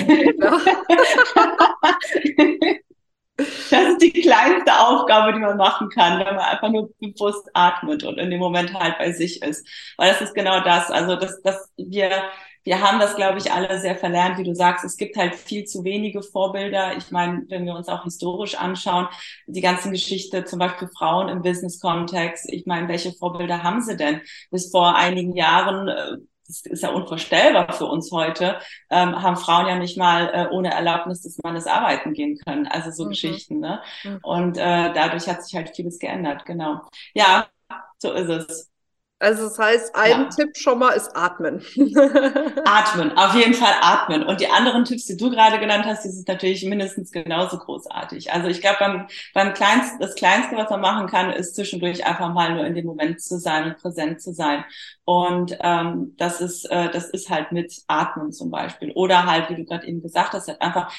Ja. 0.41 0.59
Das 3.71 3.87
ist 3.87 4.01
die 4.01 4.11
kleinste 4.11 4.79
Aufgabe, 4.79 5.33
die 5.33 5.39
man 5.39 5.57
machen 5.57 5.89
kann, 5.89 6.19
wenn 6.19 6.35
man 6.35 6.39
einfach 6.39 6.69
nur 6.69 6.89
bewusst 6.99 7.49
atmet 7.53 8.03
und 8.03 8.17
in 8.17 8.29
dem 8.29 8.39
Moment 8.39 8.73
halt 8.73 8.97
bei 8.97 9.11
sich 9.13 9.41
ist. 9.41 9.65
Weil 9.97 10.11
das 10.11 10.21
ist 10.21 10.35
genau 10.35 10.59
das. 10.61 10.91
Also, 10.91 11.15
dass, 11.15 11.41
dass 11.41 11.71
wir, 11.77 12.23
wir 12.65 12.81
haben 12.81 12.99
das, 12.99 13.15
glaube 13.15 13.37
ich, 13.37 13.51
alle 13.51 13.79
sehr 13.79 13.95
verlernt, 13.95 14.37
wie 14.37 14.43
du 14.43 14.53
sagst. 14.53 14.83
Es 14.83 14.97
gibt 14.97 15.15
halt 15.15 15.35
viel 15.35 15.63
zu 15.65 15.85
wenige 15.85 16.21
Vorbilder. 16.21 16.97
Ich 16.97 17.11
meine, 17.11 17.43
wenn 17.47 17.65
wir 17.65 17.75
uns 17.75 17.87
auch 17.87 18.03
historisch 18.03 18.55
anschauen, 18.55 19.07
die 19.47 19.61
ganzen 19.61 19.91
Geschichte, 19.91 20.43
zum 20.43 20.59
Beispiel 20.59 20.89
Frauen 20.97 21.29
im 21.29 21.41
Business-Kontext. 21.41 22.51
Ich 22.51 22.65
meine, 22.65 22.89
welche 22.89 23.13
Vorbilder 23.13 23.63
haben 23.63 23.81
sie 23.81 23.95
denn? 23.95 24.21
Bis 24.51 24.69
vor 24.69 24.95
einigen 24.95 25.33
Jahren 25.35 25.87
äh, 25.87 26.17
das 26.49 26.61
ist 26.65 26.83
ja 26.83 26.89
unvorstellbar 26.89 27.71
für 27.73 27.85
uns 27.85 28.11
heute, 28.11 28.59
ähm, 28.89 29.21
haben 29.21 29.37
Frauen 29.37 29.67
ja 29.67 29.77
nicht 29.77 29.97
mal 29.97 30.31
äh, 30.33 30.47
ohne 30.51 30.73
Erlaubnis 30.73 31.21
des 31.21 31.37
Mannes 31.43 31.67
arbeiten 31.67 32.13
gehen 32.13 32.39
können. 32.43 32.67
Also 32.67 32.89
so 32.91 33.05
mhm. 33.05 33.09
Geschichten. 33.09 33.59
Ne? 33.59 33.81
Mhm. 34.03 34.19
Und 34.23 34.57
äh, 34.57 34.91
dadurch 34.93 35.27
hat 35.27 35.43
sich 35.43 35.55
halt 35.55 35.75
vieles 35.75 35.99
geändert, 35.99 36.45
genau. 36.45 36.81
Ja, 37.13 37.47
so 37.99 38.13
ist 38.13 38.29
es. 38.29 38.68
Also 39.21 39.43
das 39.43 39.59
heißt, 39.59 39.95
ein 39.95 40.11
ja. 40.11 40.29
Tipp 40.29 40.57
schon 40.57 40.79
mal 40.79 40.91
ist 40.91 41.13
atmen. 41.13 41.61
atmen, 42.65 43.17
auf 43.17 43.35
jeden 43.35 43.53
Fall 43.53 43.73
atmen. 43.81 44.23
Und 44.23 44.39
die 44.39 44.47
anderen 44.47 44.85
Tipps, 44.85 45.05
die 45.05 45.17
du 45.17 45.29
gerade 45.29 45.59
genannt 45.59 45.83
hast, 45.85 46.05
die 46.05 46.09
sind 46.09 46.25
natürlich 46.29 46.63
mindestens 46.63 47.11
genauso 47.11 47.57
großartig. 47.57 48.31
Also 48.31 48.47
ich 48.47 48.61
glaube, 48.61 48.77
beim, 48.79 49.07
beim 49.33 49.53
kleinsten, 49.53 49.99
das 49.99 50.15
Kleinste, 50.15 50.55
was 50.55 50.69
man 50.69 50.79
machen 50.79 51.07
kann, 51.07 51.31
ist 51.31 51.53
zwischendurch 51.55 52.05
einfach 52.05 52.33
mal 52.33 52.53
nur 52.55 52.65
in 52.65 52.75
dem 52.75 52.85
Moment 52.85 53.21
zu 53.21 53.37
sein 53.39 53.65
und 53.65 53.77
präsent 53.77 54.21
zu 54.21 54.33
sein. 54.33 54.63
Und 55.03 55.57
ähm, 55.59 56.15
das 56.17 56.39
ist, 56.39 56.71
äh, 56.71 56.89
das 56.89 57.09
ist 57.09 57.29
halt 57.29 57.51
mit 57.51 57.73
Atmen 57.87 58.31
zum 58.31 58.49
Beispiel. 58.49 58.93
Oder 58.93 59.25
halt, 59.25 59.49
wie 59.49 59.55
du 59.55 59.65
gerade 59.65 59.85
eben 59.85 60.01
gesagt 60.01 60.31
hast, 60.31 60.47
halt 60.47 60.61
einfach 60.61 60.93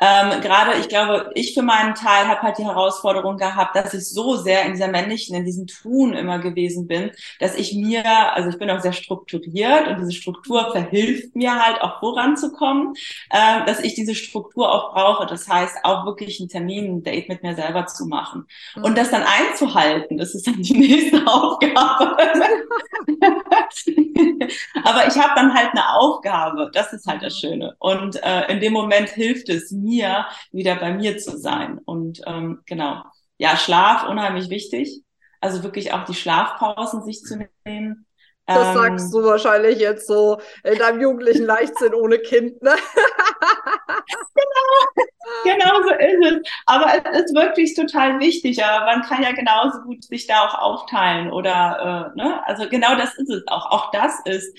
ähm, 0.00 0.40
Gerade, 0.40 0.72
ich 0.80 0.88
glaube, 0.88 1.30
ich 1.34 1.54
für 1.54 1.62
meinen 1.62 1.94
Teil 1.94 2.26
habe 2.26 2.42
halt 2.42 2.58
die 2.58 2.64
Herausforderung 2.64 3.36
gehabt, 3.36 3.76
dass 3.76 3.94
ich 3.94 4.08
so 4.08 4.34
sehr 4.36 4.64
in 4.64 4.72
dieser 4.72 4.88
männlichen, 4.88 5.36
in 5.36 5.44
diesem 5.44 5.68
Tun 5.68 6.14
immer 6.14 6.40
gewesen 6.40 6.88
bin, 6.88 7.12
dass 7.38 7.54
ich 7.54 7.74
mir, 7.74 8.04
also 8.34 8.48
ich 8.48 8.58
bin 8.58 8.70
auch 8.70 8.80
sehr 8.80 8.92
strukturiert 8.92 9.86
und 9.86 10.00
diese 10.00 10.10
Struktur 10.12 10.72
verhilft 10.72 11.36
mir 11.36 11.64
halt 11.64 11.80
auch 11.80 12.00
voranzukommen, 12.00 12.94
äh, 13.30 13.64
dass 13.66 13.78
ich 13.80 13.94
diese 13.94 14.16
Struktur 14.16 14.72
auch 14.72 14.92
brauche. 14.92 15.26
Das 15.26 15.48
heißt, 15.48 15.84
auch 15.84 16.06
wirklich 16.06 16.40
einen 16.40 16.48
Termin, 16.48 16.96
ein 16.96 17.04
Date 17.04 17.28
mit 17.28 17.44
mir 17.44 17.54
selber 17.54 17.86
zu 17.86 18.06
machen. 18.06 18.48
Mhm. 18.74 18.84
Und 18.84 18.98
das 18.98 19.12
dann 19.12 19.22
einzuhalten, 19.22 20.18
das 20.18 20.34
ist 20.34 20.48
dann 20.48 20.60
die 20.60 20.72
nächste 20.78 21.24
Aufgabe. 21.24 22.16
Aber 24.82 25.06
ich 25.06 25.16
habe 25.16 25.34
dann 25.36 25.54
halt 25.54 25.70
eine 25.70 25.94
Aufgabe, 25.94 26.68
das 26.72 26.92
ist 26.92 27.06
halt 27.06 27.22
das 27.22 27.34
mhm. 27.34 27.38
Schöne. 27.38 27.76
Und 27.78 28.20
äh, 28.24 28.50
in 28.52 28.58
dem 28.60 28.72
Moment 28.72 29.10
hilft 29.10 29.48
es 29.48 29.70
mir, 29.84 30.26
wieder 30.50 30.76
bei 30.76 30.92
mir 30.92 31.18
zu 31.18 31.38
sein. 31.38 31.78
Und 31.84 32.20
ähm, 32.26 32.62
genau, 32.66 33.02
ja, 33.36 33.56
Schlaf 33.56 34.08
unheimlich 34.08 34.50
wichtig. 34.50 35.02
Also 35.40 35.62
wirklich 35.62 35.92
auch 35.92 36.04
die 36.04 36.14
Schlafpausen 36.14 37.04
sich 37.04 37.20
zu 37.20 37.36
nehmen. 37.64 38.06
Das 38.46 38.68
ähm, 38.68 38.74
sagst 38.74 39.14
du 39.14 39.24
wahrscheinlich 39.24 39.78
jetzt 39.78 40.06
so 40.06 40.38
in 40.64 40.78
deinem 40.78 41.00
jugendlichen 41.00 41.46
Leichtsinn 41.46 41.94
ohne 41.94 42.18
Kind, 42.18 42.62
ne? 42.62 42.74
genau, 45.44 45.56
genau 45.56 45.82
so 45.82 45.94
ist 45.94 46.26
es. 46.26 46.50
Aber 46.66 46.86
es 46.94 47.22
ist 47.22 47.34
wirklich 47.34 47.74
total 47.74 48.20
wichtig. 48.20 48.62
Aber 48.62 48.84
man 48.84 49.02
kann 49.02 49.22
ja 49.22 49.32
genauso 49.32 49.80
gut 49.80 50.04
sich 50.04 50.26
da 50.26 50.46
auch 50.46 50.54
aufteilen 50.54 51.32
oder, 51.32 52.12
äh, 52.14 52.18
ne? 52.18 52.46
Also 52.46 52.68
genau 52.68 52.96
das 52.96 53.14
ist 53.16 53.30
es 53.30 53.42
auch. 53.46 53.70
Auch 53.70 53.90
das 53.92 54.20
ist 54.26 54.54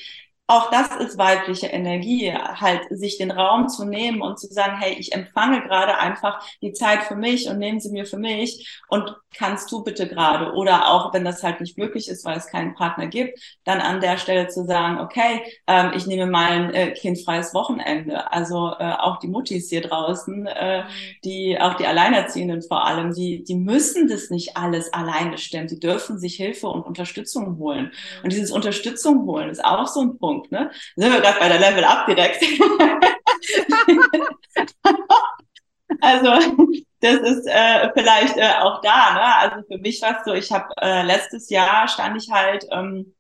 auch 0.48 0.70
das 0.70 0.96
ist 0.98 1.18
weibliche 1.18 1.68
Energie, 1.68 2.32
halt 2.32 2.82
sich 2.92 3.18
den 3.18 3.32
Raum 3.32 3.68
zu 3.68 3.84
nehmen 3.84 4.22
und 4.22 4.40
zu 4.40 4.48
sagen, 4.48 4.78
hey, 4.80 4.96
ich 5.00 5.14
empfange 5.14 5.62
gerade 5.64 5.98
einfach 5.98 6.46
die 6.62 6.72
Zeit 6.72 7.04
für 7.04 7.16
mich 7.16 7.50
und 7.50 7.58
nehmen 7.58 7.80
sie 7.80 7.90
mir 7.90 8.06
für 8.06 8.18
mich. 8.18 8.82
Und 8.88 9.16
kannst 9.36 9.72
du 9.72 9.84
bitte 9.84 10.08
gerade? 10.08 10.54
Oder 10.54 10.90
auch 10.90 11.14
wenn 11.14 11.26
das 11.26 11.42
halt 11.44 11.62
nicht 11.62 11.80
möglich 11.80 12.08
ist, 12.08 12.26
weil 12.26 12.38
es 12.38 12.48
keinen 12.48 12.76
Partner 12.76 13.08
gibt, 13.08 13.40
dann 13.64 13.82
an 13.82 14.02
der 14.02 14.18
Stelle 14.18 14.48
zu 14.48 14.66
sagen, 14.66 15.00
okay, 15.00 15.42
ähm, 15.66 15.92
ich 15.96 16.06
nehme 16.06 16.28
mal 16.28 16.52
ein 16.52 16.74
äh, 16.74 16.92
kindfreies 16.92 17.56
Wochenende. 17.56 18.32
Also 18.32 18.72
äh, 18.80 18.94
auch 19.00 19.18
die 19.18 19.28
Muttis 19.28 19.70
hier 19.70 19.82
draußen, 19.82 20.46
äh, 20.46 20.84
die 21.24 21.60
auch 21.60 21.74
die 21.74 21.88
Alleinerziehenden 21.88 22.62
vor 22.62 22.86
allem, 22.86 23.14
die 23.14 23.44
die 23.44 23.56
müssen 23.56 24.08
das 24.08 24.30
nicht 24.30 24.56
alles 24.58 24.94
alleine 24.94 25.40
stemmen, 25.40 25.68
die 25.68 25.80
dürfen 25.80 26.20
sich 26.20 26.36
Hilfe 26.36 26.68
und 26.68 26.86
Unterstützung 26.86 27.58
holen. 27.58 27.92
Und 28.24 28.32
dieses 28.32 28.52
Unterstützung 28.52 29.26
holen 29.26 29.50
ist 29.50 29.66
auch 29.66 29.88
so 29.88 30.02
ein 30.02 30.18
Punkt 30.20 30.35
Punkt. 30.36 30.52
Ne? 30.52 30.70
Sind 30.96 31.12
wir 31.12 31.22
gerade 31.22 31.40
bei 31.40 31.50
der 31.50 31.60
Level 31.60 31.84
Up 31.84 32.06
direkt. 32.06 32.44
also 36.02 36.32
das 37.00 37.16
ist 37.16 37.48
äh, 37.48 37.90
vielleicht 37.94 38.38
äh, 38.38 38.54
auch 38.60 38.82
da. 38.82 39.14
Ne? 39.14 39.36
Also 39.36 39.64
für 39.68 39.80
mich 39.80 40.02
war 40.02 40.20
es 40.20 40.26
so, 40.26 40.34
ich 40.34 40.52
habe 40.52 40.68
äh, 40.82 41.04
letztes 41.04 41.50
Jahr 41.50 41.88
stand 41.88 42.22
ich 42.22 42.30
halt 42.32 42.66
ähm, 42.72 43.16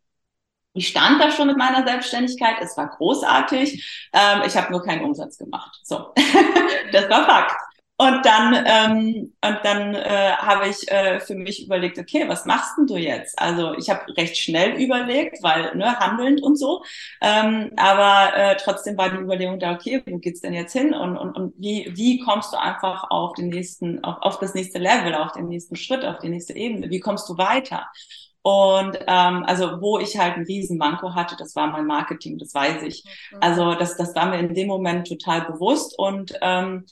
ich 0.76 0.90
stand 0.90 1.22
da 1.22 1.32
schon 1.32 1.48
mit 1.48 1.58
meiner 1.58 1.88
Selbstständigkeit, 1.88 2.58
es 2.60 2.76
war 2.76 2.90
großartig, 2.90 4.10
ähm, 4.12 4.42
ich 4.46 4.58
habe 4.58 4.72
nur 4.72 4.84
keinen 4.84 5.06
Umsatz 5.06 5.38
gemacht. 5.38 5.80
So, 5.84 6.14
das 6.92 7.10
war 7.10 7.26
Fakt. 7.26 7.56
Und 7.98 8.26
dann, 8.26 8.54
ähm, 8.66 9.34
und 9.42 9.60
dann 9.64 9.96
äh, 9.96 10.32
habe 10.34 10.68
ich 10.68 10.92
äh, 10.92 11.22
für 11.22 11.36
mich 11.36 11.66
überlegt, 11.66 11.98
okay, 11.98 12.26
was 12.28 12.46
machst 12.46 12.78
denn 12.78 12.88
du 12.88 12.98
jetzt? 12.98 13.40
Also 13.40 13.74
ich 13.78 13.90
habe 13.90 14.02
recht 14.18 14.36
schnell 14.36 14.74
überlegt, 14.82 15.42
weil 15.42 15.74
ne, 15.78 15.98
handelnd 15.98 16.44
und 16.44 16.58
so. 16.58 16.84
Ähm, 17.22 17.72
aber 17.78 18.36
äh, 18.36 18.58
trotzdem 18.58 18.98
war 18.98 19.10
die 19.10 19.18
Überlegung 19.24 19.60
da, 19.60 19.74
okay, 19.74 20.04
wo 20.06 20.18
geht's 20.18 20.42
denn 20.42 20.54
jetzt 20.54 20.74
hin? 20.74 20.94
Und, 20.94 21.16
und, 21.18 21.38
und 21.38 21.54
wie, 21.58 21.90
wie 21.96 22.20
kommst 22.20 22.52
du 22.52 22.58
einfach 22.58 23.06
auf 23.10 23.32
den 23.34 23.48
nächsten, 23.48 24.04
auf, 24.04 24.18
auf 24.20 24.40
das 24.40 24.54
nächste 24.54 24.80
Level, 24.80 25.16
auf 25.16 25.32
den 25.32 25.48
nächsten 25.48 25.78
Schritt, 25.78 26.04
auf 26.04 26.20
die 26.20 26.30
nächste 26.30 26.54
Ebene? 26.54 26.90
Wie 26.90 27.00
kommst 27.00 27.30
du 27.30 27.38
weiter? 27.38 27.88
Und 28.42 29.00
ähm, 29.08 29.44
also 29.48 29.82
wo 29.82 30.00
ich 30.00 30.20
halt 30.20 30.36
einen 30.36 30.46
riesen 30.46 30.78
Manko 30.78 31.16
hatte, 31.16 31.36
das 31.36 31.56
war 31.56 31.68
mein 31.68 31.88
Marketing, 31.88 32.38
das 32.38 32.54
weiß 32.54 32.84
ich. 32.84 33.06
Mhm. 33.32 33.38
Also 33.42 33.74
das, 33.74 33.96
das 33.96 34.14
war 34.16 34.28
mir 34.28 34.38
in 34.38 34.54
dem 34.54 34.68
Moment 34.68 35.08
total 35.08 35.42
bewusst 35.46 35.98
und 35.98 36.34
ähm, 36.42 36.86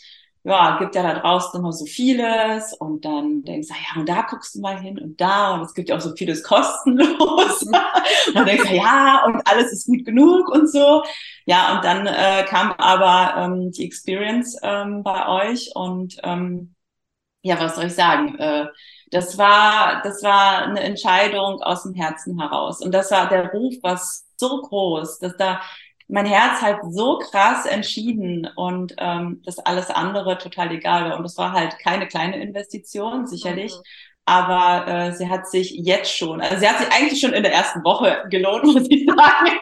ja, 0.43 0.77
gibt 0.77 0.95
ja 0.95 1.03
da 1.03 1.19
draußen 1.19 1.57
immer 1.59 1.71
so 1.71 1.85
vieles 1.85 2.73
und 2.73 3.05
dann 3.05 3.43
denkst 3.43 3.69
du, 3.69 3.73
ja, 3.73 4.01
und 4.01 4.09
da 4.09 4.23
guckst 4.23 4.55
du 4.55 4.59
mal 4.59 4.77
hin 4.79 5.00
und 5.00 5.19
da 5.21 5.53
und 5.53 5.62
es 5.62 5.73
gibt 5.73 5.88
ja 5.89 5.95
auch 5.95 6.01
so 6.01 6.13
vieles 6.15 6.43
kostenlos. 6.43 7.62
und 7.63 8.35
dann 8.35 8.45
denkst 8.45 8.69
du, 8.69 8.75
ja, 8.75 9.23
und 9.25 9.41
alles 9.45 9.71
ist 9.71 9.88
gut 9.88 10.03
genug 10.05 10.50
und 10.50 10.69
so. 10.69 11.03
Ja, 11.45 11.75
und 11.75 11.85
dann 11.85 12.07
äh, 12.07 12.43
kam 12.47 12.73
aber 12.73 13.38
ähm, 13.38 13.71
die 13.71 13.85
Experience 13.85 14.57
ähm, 14.63 15.01
bei 15.03 15.27
euch 15.27 15.71
und 15.75 16.17
ähm, 16.23 16.75
ja, 17.41 17.59
was 17.59 17.75
soll 17.75 17.85
ich 17.85 17.95
sagen? 17.95 18.38
Äh, 18.38 18.67
das 19.12 19.38
war, 19.38 20.01
das 20.03 20.23
war 20.23 20.63
eine 20.63 20.81
Entscheidung 20.81 21.62
aus 21.62 21.83
dem 21.83 21.93
Herzen 21.93 22.39
heraus. 22.39 22.81
Und 22.81 22.91
das 22.93 23.12
war, 23.12 23.29
der 23.29 23.51
Ruf 23.51 23.75
war 23.83 24.01
so 24.38 24.62
groß, 24.62 25.19
dass 25.19 25.38
da 25.38 25.62
mein 26.13 26.27
Herz 26.27 26.62
halt 26.62 26.77
so 26.91 27.17
krass 27.17 27.65
entschieden 27.65 28.48
und 28.55 28.93
ähm, 29.00 29.41
das 29.46 29.58
alles 29.58 29.89
andere 29.89 30.38
total 30.38 30.72
egal 30.72 31.10
war. 31.10 31.17
Und 31.17 31.24
das 31.24 31.39
war 31.39 31.53
halt 31.53 31.79
keine 31.79 32.08
kleine 32.08 32.39
Investition, 32.39 33.25
sicherlich. 33.25 33.74
Mhm. 33.74 33.82
Aber 34.25 34.88
äh, 34.88 35.12
sie 35.12 35.27
hat 35.27 35.50
sich 35.50 35.72
jetzt 35.72 36.15
schon, 36.15 36.39
also 36.39 36.58
sie 36.58 36.70
hat 36.70 36.77
sich 36.77 36.88
eigentlich 36.93 37.20
schon 37.20 37.34
in 37.34 37.41
der 37.41 37.51
ersten 37.51 37.84
Woche 37.84 38.25
gelohnt, 38.29 38.63
muss 38.63 38.86
ich 38.89 39.08
sagen. 39.08 39.60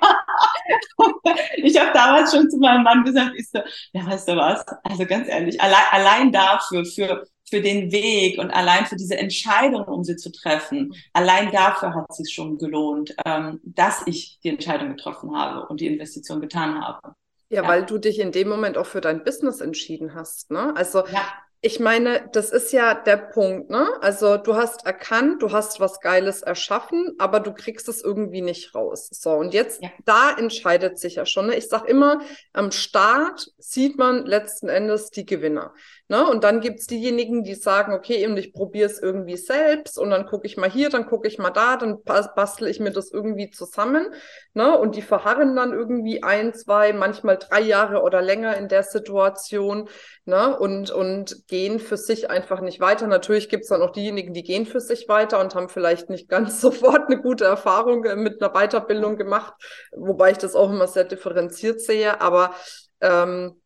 ich 1.56 1.80
habe 1.80 1.92
damals 1.94 2.36
schon 2.36 2.50
zu 2.50 2.58
meinem 2.58 2.84
Mann 2.84 3.06
gesagt, 3.06 3.32
ich 3.38 3.50
so, 3.50 3.60
ja, 3.94 4.06
weißt 4.06 4.28
du 4.28 4.36
was? 4.36 4.66
Also 4.84 5.06
ganz 5.06 5.30
ehrlich, 5.30 5.60
allein, 5.62 5.86
allein 5.92 6.32
dafür, 6.34 6.84
für 6.84 7.24
für 7.52 7.62
den 7.62 7.92
Weg 7.92 8.40
und 8.40 8.50
allein 8.50 8.86
für 8.86 8.96
diese 8.96 9.18
Entscheidung, 9.18 9.84
um 9.84 10.04
sie 10.04 10.16
zu 10.16 10.32
treffen, 10.32 10.96
allein 11.14 11.52
dafür 11.52 11.94
hat 11.94 12.06
es 12.10 12.18
sich 12.18 12.34
schon 12.34 12.58
gelohnt, 12.58 13.14
ähm, 13.26 13.60
dass 13.64 14.02
ich 14.08 14.40
die 14.44 14.50
Entscheidung 14.50 14.96
getroffen 14.96 15.36
habe 15.36 15.68
und 15.68 15.82
die 15.82 15.88
Investition 15.88 16.42
getan 16.42 16.82
habe. 16.82 17.14
Ja, 17.50 17.64
ja, 17.64 17.68
weil 17.68 17.86
du 17.86 17.98
dich 17.98 18.20
in 18.20 18.32
dem 18.32 18.48
Moment 18.48 18.78
auch 18.78 18.86
für 18.86 19.02
dein 19.02 19.26
Business 19.26 19.60
entschieden 19.60 20.16
hast. 20.16 20.50
Ne? 20.50 20.74
Also 20.76 21.00
ja 21.00 21.28
ich 21.64 21.80
meine, 21.80 22.28
das 22.34 22.52
ist 22.52 22.74
ja 22.74 22.96
der 22.96 23.18
Punkt, 23.18 23.70
ne? 23.70 23.88
Also 24.02 24.38
du 24.38 24.56
hast 24.56 24.88
erkannt, 24.88 25.44
du 25.44 25.52
hast 25.52 25.80
was 25.80 26.00
Geiles 26.00 26.42
erschaffen, 26.42 27.14
aber 27.20 27.40
du 27.40 27.54
kriegst 27.54 27.88
es 27.88 28.04
irgendwie 28.04 28.42
nicht 28.42 28.74
raus. 28.74 29.10
So, 29.12 29.34
und 29.34 29.54
jetzt, 29.54 29.84
ja. 29.84 29.90
da 30.04 30.36
entscheidet 30.36 30.98
sich 30.98 31.16
ja 31.16 31.26
schon. 31.28 31.48
Ne? 31.48 31.56
Ich 31.56 31.70
sag 31.70 31.88
immer, 31.88 32.22
am 32.52 32.72
Start 32.72 33.52
sieht 33.60 34.00
man 34.00 34.26
letzten 34.26 34.70
Endes 34.70 35.12
die 35.12 35.26
Gewinner. 35.26 35.74
Ne? 36.12 36.28
Und 36.28 36.44
dann 36.44 36.62
gibt's 36.62 36.88
diejenigen, 36.88 37.44
die 37.44 37.56
sagen, 37.56 37.94
okay, 37.94 38.26
und 38.26 38.36
ich 38.36 38.52
probiere 38.52 38.90
es 38.90 39.00
irgendwie 39.00 39.38
selbst 39.38 39.98
und 39.98 40.10
dann 40.10 40.26
gucke 40.26 40.46
ich 40.46 40.58
mal 40.58 40.70
hier, 40.70 40.90
dann 40.90 41.06
gucke 41.06 41.28
ich 41.28 41.38
mal 41.38 41.52
da, 41.52 41.78
dann 41.78 42.04
bastel 42.04 42.68
ich 42.68 42.82
mir 42.82 42.92
das 42.92 43.12
irgendwie 43.12 43.50
zusammen. 43.50 44.08
Ne? 44.54 44.78
Und 44.78 44.96
die 44.96 45.02
verharren 45.02 45.56
dann 45.56 45.72
irgendwie 45.72 46.22
ein, 46.22 46.54
zwei, 46.54 46.92
manchmal 46.92 47.38
drei 47.38 47.62
Jahre 47.62 48.02
oder 48.02 48.22
länger 48.22 48.58
in 48.58 48.68
der 48.68 48.84
Situation 48.84 49.88
ne? 50.26 50.60
und, 50.60 50.92
und 50.92 51.50
gehen 51.52 51.80
für 51.80 51.98
sich 51.98 52.30
einfach 52.30 52.62
nicht 52.62 52.80
weiter. 52.80 53.08
Natürlich 53.08 53.50
gibt 53.50 53.64
es 53.64 53.70
dann 53.70 53.82
auch 53.82 53.92
diejenigen, 53.92 54.34
die 54.34 54.42
gehen 54.42 54.66
für 54.66 54.80
sich 54.80 55.10
weiter 55.10 55.42
und 55.42 55.54
haben 55.54 55.68
vielleicht 55.68 56.10
nicht 56.10 56.30
ganz 56.30 56.62
sofort 56.62 57.08
eine 57.08 57.22
gute 57.22 57.44
Erfahrung 57.44 58.02
mit 58.24 58.42
einer 58.42 58.54
Weiterbildung 58.54 59.18
gemacht, 59.18 59.54
wobei 59.92 60.32
ich 60.32 60.38
das 60.38 60.56
auch 60.56 60.72
immer 60.72 60.88
sehr 60.88 61.04
differenziert 61.04 61.82
sehe. 61.82 62.22
Aber 62.22 62.56
ähm, 63.02 63.62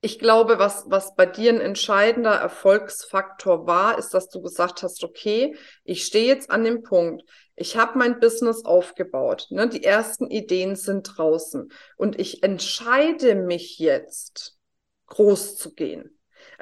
ich 0.00 0.18
glaube, 0.18 0.58
was, 0.58 0.84
was 0.88 1.14
bei 1.14 1.26
dir 1.26 1.52
ein 1.52 1.60
entscheidender 1.60 2.34
Erfolgsfaktor 2.34 3.66
war, 3.66 3.98
ist, 3.98 4.14
dass 4.14 4.30
du 4.30 4.40
gesagt 4.40 4.82
hast, 4.82 5.04
okay, 5.04 5.54
ich 5.84 6.04
stehe 6.04 6.26
jetzt 6.26 6.50
an 6.50 6.64
dem 6.64 6.82
Punkt, 6.82 7.22
ich 7.54 7.76
habe 7.76 7.98
mein 7.98 8.18
Business 8.18 8.64
aufgebaut, 8.64 9.46
ne? 9.50 9.68
die 9.68 9.84
ersten 9.84 10.26
Ideen 10.30 10.74
sind 10.74 11.16
draußen 11.16 11.70
und 11.98 12.18
ich 12.18 12.42
entscheide 12.42 13.34
mich 13.34 13.78
jetzt, 13.78 14.56
groß 15.06 15.56
zu 15.58 15.74
gehen. 15.74 16.13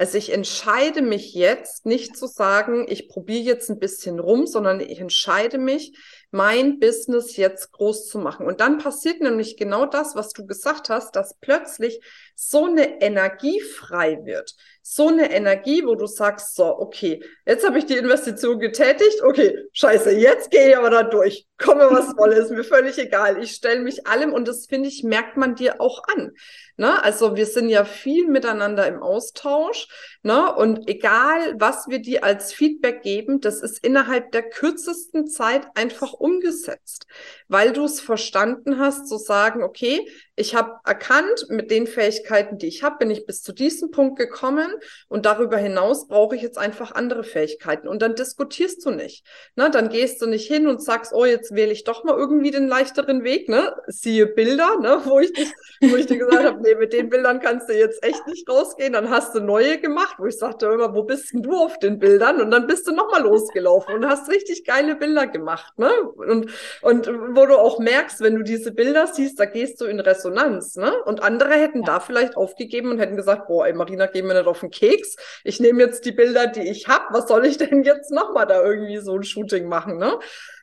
Also 0.02 0.18
ich 0.18 0.32
entscheide 0.32 1.00
mich 1.00 1.32
jetzt 1.32 1.86
nicht 1.86 2.16
zu 2.16 2.26
sagen, 2.26 2.86
ich 2.88 3.08
probiere 3.08 3.44
jetzt 3.44 3.70
ein 3.70 3.78
bisschen 3.78 4.18
rum, 4.18 4.48
sondern 4.48 4.80
ich 4.80 4.98
entscheide 4.98 5.58
mich, 5.58 5.96
mein 6.32 6.80
Business 6.80 7.36
jetzt 7.36 7.70
groß 7.70 8.08
zu 8.08 8.18
machen. 8.18 8.46
Und 8.46 8.58
dann 8.60 8.78
passiert 8.78 9.20
nämlich 9.20 9.56
genau 9.56 9.86
das, 9.86 10.16
was 10.16 10.30
du 10.30 10.44
gesagt 10.44 10.88
hast, 10.88 11.14
dass 11.14 11.38
plötzlich 11.40 12.00
so 12.34 12.66
eine 12.66 13.00
Energie 13.00 13.60
frei 13.60 14.18
wird. 14.24 14.54
So 14.84 15.08
eine 15.08 15.30
Energie, 15.32 15.84
wo 15.84 15.94
du 15.94 16.06
sagst, 16.06 16.56
so, 16.56 16.64
okay, 16.64 17.22
jetzt 17.46 17.64
habe 17.64 17.78
ich 17.78 17.86
die 17.86 17.96
Investition 17.96 18.58
getätigt, 18.58 19.22
okay, 19.22 19.56
scheiße, 19.72 20.10
jetzt 20.10 20.50
gehe 20.50 20.70
ich 20.70 20.76
aber 20.76 20.90
da 20.90 21.04
durch. 21.04 21.46
Komme, 21.56 21.88
was 21.90 22.06
wolle, 22.18 22.34
ist 22.36 22.50
mir 22.50 22.64
völlig 22.64 22.98
egal. 22.98 23.40
Ich 23.40 23.52
stelle 23.52 23.80
mich 23.80 24.06
allem 24.08 24.32
und 24.32 24.48
das, 24.48 24.66
finde 24.66 24.88
ich, 24.88 25.04
merkt 25.04 25.36
man 25.36 25.54
dir 25.54 25.80
auch 25.80 26.02
an. 26.14 26.32
Ne? 26.76 27.00
Also 27.02 27.36
wir 27.36 27.46
sind 27.46 27.68
ja 27.68 27.84
viel 27.84 28.26
miteinander 28.26 28.86
im 28.88 29.00
Austausch. 29.00 29.86
Ne? 30.22 30.52
Und 30.52 30.88
egal, 30.88 31.54
was 31.58 31.86
wir 31.88 32.00
dir 32.00 32.24
als 32.24 32.52
Feedback 32.52 33.02
geben, 33.02 33.40
das 33.40 33.62
ist 33.62 33.84
innerhalb 33.84 34.32
der 34.32 34.48
kürzesten 34.48 35.28
Zeit 35.28 35.68
einfach 35.74 36.12
umgesetzt, 36.12 37.06
weil 37.46 37.72
du 37.72 37.84
es 37.84 38.00
verstanden 38.00 38.80
hast, 38.80 39.06
zu 39.06 39.16
sagen, 39.16 39.62
okay, 39.62 40.08
ich 40.34 40.54
habe 40.54 40.80
erkannt, 40.84 41.46
mit 41.50 41.70
den 41.70 41.86
Fähigkeiten, 41.86 42.21
die 42.52 42.68
ich 42.68 42.82
habe, 42.82 42.96
bin 42.98 43.10
ich 43.10 43.26
bis 43.26 43.42
zu 43.42 43.52
diesem 43.52 43.90
Punkt 43.90 44.18
gekommen 44.18 44.68
und 45.08 45.26
darüber 45.26 45.56
hinaus 45.56 46.08
brauche 46.08 46.36
ich 46.36 46.42
jetzt 46.42 46.58
einfach 46.58 46.92
andere 46.92 47.24
Fähigkeiten. 47.24 47.88
Und 47.88 48.02
dann 48.02 48.14
diskutierst 48.14 48.84
du 48.84 48.90
nicht. 48.90 49.24
Ne? 49.56 49.70
Dann 49.70 49.88
gehst 49.88 50.20
du 50.20 50.26
nicht 50.26 50.46
hin 50.46 50.66
und 50.66 50.82
sagst, 50.82 51.12
oh, 51.14 51.24
jetzt 51.24 51.54
wähle 51.54 51.72
ich 51.72 51.84
doch 51.84 52.04
mal 52.04 52.16
irgendwie 52.16 52.50
den 52.50 52.68
leichteren 52.68 53.24
Weg. 53.24 53.48
Ne? 53.48 53.74
Siehe 53.86 54.26
Bilder, 54.26 54.78
ne? 54.80 55.00
wo, 55.04 55.20
ich 55.20 55.32
dich, 55.32 55.52
wo 55.80 55.96
ich 55.96 56.06
dir 56.06 56.18
gesagt 56.18 56.44
habe, 56.44 56.60
nee, 56.60 56.74
mit 56.74 56.92
den 56.92 57.08
Bildern 57.08 57.40
kannst 57.40 57.68
du 57.68 57.78
jetzt 57.78 58.02
echt 58.04 58.26
nicht 58.26 58.48
rausgehen. 58.48 58.92
Dann 58.92 59.10
hast 59.10 59.34
du 59.34 59.40
neue 59.40 59.78
gemacht, 59.78 60.16
wo 60.18 60.26
ich 60.26 60.38
sagte 60.38 60.66
immer, 60.66 60.94
wo 60.94 61.04
bist 61.04 61.32
denn 61.32 61.42
du 61.42 61.56
auf 61.56 61.78
den 61.78 61.98
Bildern? 61.98 62.40
Und 62.40 62.50
dann 62.50 62.66
bist 62.66 62.86
du 62.86 62.92
nochmal 62.92 63.22
losgelaufen 63.22 63.94
und 63.94 64.06
hast 64.06 64.28
richtig 64.28 64.64
geile 64.64 64.96
Bilder 64.96 65.26
gemacht. 65.26 65.78
Ne? 65.78 65.90
Und, 66.02 66.50
und 66.82 67.06
wo 67.06 67.46
du 67.46 67.56
auch 67.56 67.78
merkst, 67.78 68.20
wenn 68.20 68.36
du 68.36 68.42
diese 68.42 68.72
Bilder 68.72 69.06
siehst, 69.06 69.38
da 69.38 69.44
gehst 69.44 69.80
du 69.80 69.84
in 69.84 70.00
Resonanz 70.00 70.72
ne? 70.76 70.92
Und 71.04 71.22
andere 71.22 71.54
hätten 71.54 71.80
ja. 71.80 71.86
da 71.86 72.00
vielleicht 72.12 72.36
aufgegeben 72.36 72.90
und 72.90 72.98
hätten 72.98 73.16
gesagt, 73.16 73.46
boah, 73.46 73.66
ey, 73.66 73.72
Marina, 73.72 74.06
geh 74.06 74.22
mir 74.22 74.34
nicht 74.34 74.46
auf 74.46 74.60
den 74.60 74.70
Keks. 74.70 75.16
Ich 75.44 75.60
nehme 75.60 75.82
jetzt 75.82 76.04
die 76.04 76.12
Bilder, 76.12 76.46
die 76.46 76.68
ich 76.68 76.88
habe. 76.88 77.06
Was 77.10 77.26
soll 77.26 77.46
ich 77.46 77.56
denn 77.56 77.82
jetzt 77.84 78.10
nochmal 78.10 78.46
da 78.46 78.62
irgendwie 78.62 78.98
so 78.98 79.16
ein 79.16 79.24
Shooting 79.24 79.66
machen, 79.66 79.96
ne? 79.96 80.18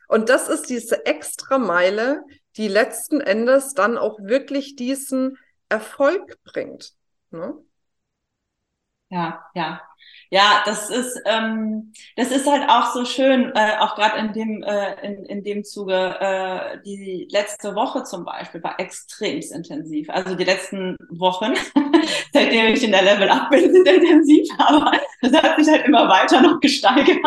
Und 0.08 0.28
das 0.28 0.48
ist 0.48 0.70
diese 0.70 1.06
extra 1.06 1.58
Meile, 1.58 2.22
die 2.56 2.68
letzten 2.68 3.20
Endes 3.20 3.74
dann 3.74 3.96
auch 3.96 4.18
wirklich 4.20 4.74
diesen 4.74 5.38
Erfolg 5.68 6.38
bringt. 6.42 6.94
Ne? 7.30 7.54
Ja, 9.08 9.44
ja, 9.54 9.80
ja, 10.30 10.62
das 10.64 10.90
ist, 10.90 11.20
ähm, 11.26 11.92
das 12.16 12.30
ist 12.30 12.46
halt 12.46 12.68
auch 12.68 12.92
so 12.94 13.04
schön, 13.04 13.52
äh, 13.56 13.78
auch 13.80 13.96
gerade 13.96 14.18
in 14.18 14.32
dem, 14.32 14.62
äh, 14.62 14.94
in, 15.04 15.24
in 15.24 15.42
dem 15.42 15.64
Zuge, 15.64 15.94
äh, 16.20 16.78
die 16.86 17.26
letzte 17.32 17.74
Woche 17.74 18.04
zum 18.04 18.24
Beispiel 18.24 18.62
war 18.62 18.78
extrem 18.78 19.40
intensiv. 19.40 20.08
Also 20.08 20.36
die 20.36 20.44
letzten 20.44 20.96
Wochen, 21.10 21.54
seitdem 22.32 22.66
ich 22.66 22.84
in 22.84 22.92
der 22.92 23.02
Level 23.02 23.28
Up 23.28 23.50
bin, 23.50 23.72
sind 23.72 23.88
intensiv, 23.88 24.46
aber 24.58 24.92
das 25.20 25.32
hat 25.32 25.56
sich 25.58 25.68
halt 25.68 25.86
immer 25.86 26.08
weiter 26.08 26.40
noch 26.40 26.60
gesteigert. 26.60 27.18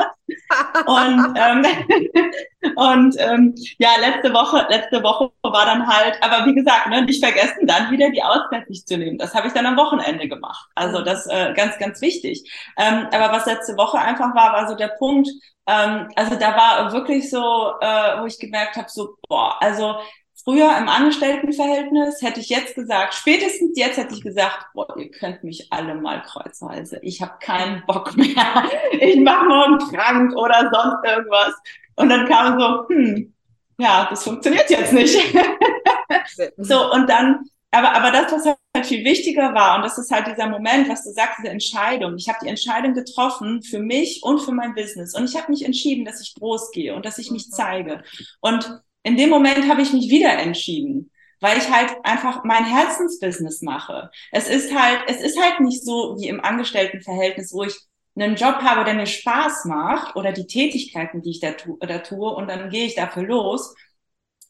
Und 0.86 1.38
ähm, 1.38 1.66
und 2.76 3.16
ähm, 3.20 3.56
ja, 3.78 3.90
letzte 4.00 4.34
Woche, 4.34 4.66
letzte 4.70 5.04
Woche 5.04 5.32
war 5.44 5.66
dann 5.66 5.88
halt, 5.88 6.18
aber 6.22 6.46
wie 6.46 6.56
gesagt, 6.56 6.88
ne, 6.88 7.04
nicht 7.04 7.24
vergessen, 7.24 7.68
dann 7.68 7.92
wieder 7.92 8.10
die 8.10 8.24
Auszeit 8.24 8.70
nicht 8.70 8.88
zu 8.88 8.98
nehmen. 8.98 9.18
Das 9.18 9.34
habe 9.36 9.48
ich 9.48 9.54
dann 9.54 9.66
am 9.66 9.78
Wochenende 9.78 10.28
gemacht. 10.28 10.70
Also 10.76 11.04
das 11.04 11.28
äh, 11.28 11.54
ganz, 11.56 11.78
ganz 11.78 12.02
wichtig. 12.02 12.50
Ähm, 12.78 13.08
aber 13.12 13.34
was 13.34 13.46
letzte 13.46 13.78
Woche 13.78 14.00
einfach 14.00 14.34
war, 14.36 14.54
war 14.54 14.68
so 14.70 14.76
der 14.76 14.90
Punkt, 15.00 15.30
ähm, 15.68 16.10
also 16.16 16.36
da 16.36 16.56
war 16.56 16.92
wirklich 16.94 17.30
so, 17.30 17.74
äh, 17.80 18.22
wo 18.22 18.26
ich 18.26 18.40
gemerkt 18.40 18.76
habe, 18.76 18.90
so, 18.90 19.16
boah, 19.28 19.62
also 19.62 19.96
früher 20.44 20.78
im 20.78 20.90
Angestelltenverhältnis 20.90 22.22
hätte 22.22 22.40
ich 22.40 22.50
jetzt 22.50 22.76
gesagt, 22.76 23.14
spätestens 23.14 23.78
jetzt 23.78 23.98
hätte 23.98 24.14
ich 24.14 24.22
gesagt, 24.22 24.68
boah, 24.74 24.96
ihr 24.98 25.10
könnt 25.10 25.44
mich 25.44 25.72
alle 25.72 25.96
mal 25.96 26.22
kreuzweise. 26.22 27.00
Ich 27.02 27.22
habe 27.22 27.34
keinen 27.40 27.86
Bock 27.86 28.16
mehr. 28.16 28.34
Ich 29.00 29.20
mache 29.20 29.46
morgen 29.46 29.78
krank 29.80 30.36
oder 30.36 30.70
sonst 30.72 31.06
irgendwas. 31.06 31.54
Und 31.96 32.10
dann 32.10 32.28
kam 32.28 32.60
so, 32.60 32.88
hm, 32.88 33.34
ja, 33.78 34.08
das 34.10 34.24
funktioniert 34.24 34.70
jetzt 34.70 34.94
nicht. 34.94 35.18
so, 36.58 36.92
und 36.94 37.10
dann, 37.10 37.46
aber, 37.72 37.94
aber 37.96 38.12
das, 38.12 38.32
was 38.32 38.46
halt 38.46 38.86
viel 38.86 39.04
wichtiger 39.04 39.54
war, 39.54 39.78
und 39.78 39.84
das 39.84 39.98
ist 39.98 40.12
halt 40.12 40.28
dieser 40.28 40.48
Moment, 40.48 40.90
was 40.90 41.04
du 41.04 41.12
sagst, 41.12 41.40
diese 41.40 41.50
Entscheidung. 41.50 42.16
Ich 42.16 42.30
habe 42.30 42.40
die 42.44 42.50
Entscheidung 42.50 42.94
getroffen 42.94 43.62
für 43.64 43.80
mich 43.80 44.22
und 44.24 44.40
für 44.40 44.52
mein 44.52 44.76
Business. 44.76 45.16
Und 45.16 45.26
ich 45.26 45.36
habe 45.36 45.52
mich 45.52 45.66
entschieden, 45.66 46.06
dass 46.06 46.22
ich 46.22 46.36
groß 46.36 46.72
gehe 46.72 46.96
und 46.96 47.06
dass 47.06 47.18
ich 47.18 47.32
mich 47.32 47.50
zeige. 47.50 48.04
Und 48.42 48.83
in 49.04 49.18
dem 49.18 49.30
Moment 49.30 49.70
habe 49.70 49.82
ich 49.82 49.94
mich 49.94 50.10
wieder 50.10 50.38
entschieden 50.38 51.12
weil 51.44 51.58
ich 51.58 51.70
halt 51.70 51.94
einfach 52.04 52.46
mein 52.46 52.64
Herzensbusiness 52.64 53.62
mache. 53.64 54.10
Es 54.32 54.48
ist 54.48 54.74
halt, 54.74 55.02
es 55.08 55.20
ist 55.20 55.38
halt 55.38 55.60
nicht 55.60 55.84
so 55.84 56.16
wie 56.18 56.30
im 56.30 56.40
Angestelltenverhältnis, 56.40 57.52
wo 57.52 57.64
ich 57.64 57.76
einen 58.16 58.36
Job 58.36 58.56
habe, 58.62 58.86
der 58.86 58.94
mir 58.94 59.08
Spaß 59.08 59.66
macht 59.66 60.16
oder 60.16 60.32
die 60.32 60.48
Tätigkeiten, 60.48 61.22
die 61.22 61.32
ich 61.32 61.42
da, 61.42 61.52
tu, 61.52 61.78
da 61.82 61.98
tue 61.98 62.34
und 62.34 62.48
dann 62.48 62.70
gehe 62.70 62.86
ich 62.86 62.96
dafür 62.96 63.24
los, 63.24 63.76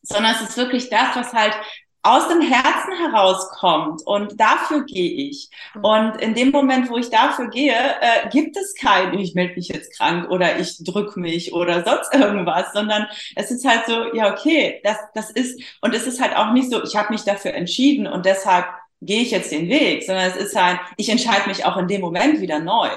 sondern 0.04 0.36
es 0.36 0.42
ist 0.42 0.56
wirklich 0.56 0.92
das, 0.92 1.16
was 1.16 1.34
halt 1.34 1.56
aus 2.04 2.28
dem 2.28 2.42
Herzen 2.42 2.94
herauskommt 3.00 4.02
und 4.06 4.40
dafür 4.40 4.84
gehe 4.86 5.30
ich. 5.30 5.50
Mhm. 5.74 5.86
Und 5.86 6.22
in 6.22 6.34
dem 6.36 6.52
Moment, 6.52 6.90
wo 6.90 6.98
ich 6.98 7.10
dafür 7.10 7.50
gehe, 7.50 7.74
äh, 7.74 8.30
gibt 8.30 8.58
es 8.58 8.76
kein, 8.76 9.18
ich 9.18 9.34
melde 9.36 9.56
mich 9.56 9.70
jetzt 9.70 9.98
krank 9.98 10.30
oder 10.30 10.60
ich 10.60 10.84
drück 10.84 11.16
mich 11.16 11.54
oder 11.54 11.84
sonst 11.84 12.14
irgendwas, 12.14 12.74
sondern 12.74 13.08
es 13.36 13.52
ist 13.52 13.66
halt 13.66 13.86
so, 13.88 14.14
ja, 14.14 14.32
okay, 14.34 14.82
das, 14.84 14.98
das 15.14 15.32
ist, 15.32 15.62
und 15.82 15.96
es 15.96 16.06
ist 16.06 16.22
halt 16.22 16.36
auch 16.36 16.52
nicht 16.52 16.70
so, 16.70 16.84
ich 16.84 16.96
habe 16.98 17.14
mich 17.14 17.24
dafür 17.24 17.54
entschieden 17.54 18.06
und 18.06 18.26
deshalb 18.26 18.66
gehe 19.02 19.22
ich 19.22 19.32
jetzt 19.32 19.52
den 19.52 19.70
Weg, 19.70 20.04
sondern 20.04 20.30
es 20.30 20.36
ist 20.36 20.56
halt, 20.56 20.80
ich 20.98 21.10
entscheide 21.10 21.48
mich 21.48 21.66
auch 21.66 21.78
in 21.78 21.88
dem 21.88 22.02
Moment 22.02 22.42
wieder 22.42 22.60
neu 22.60 22.90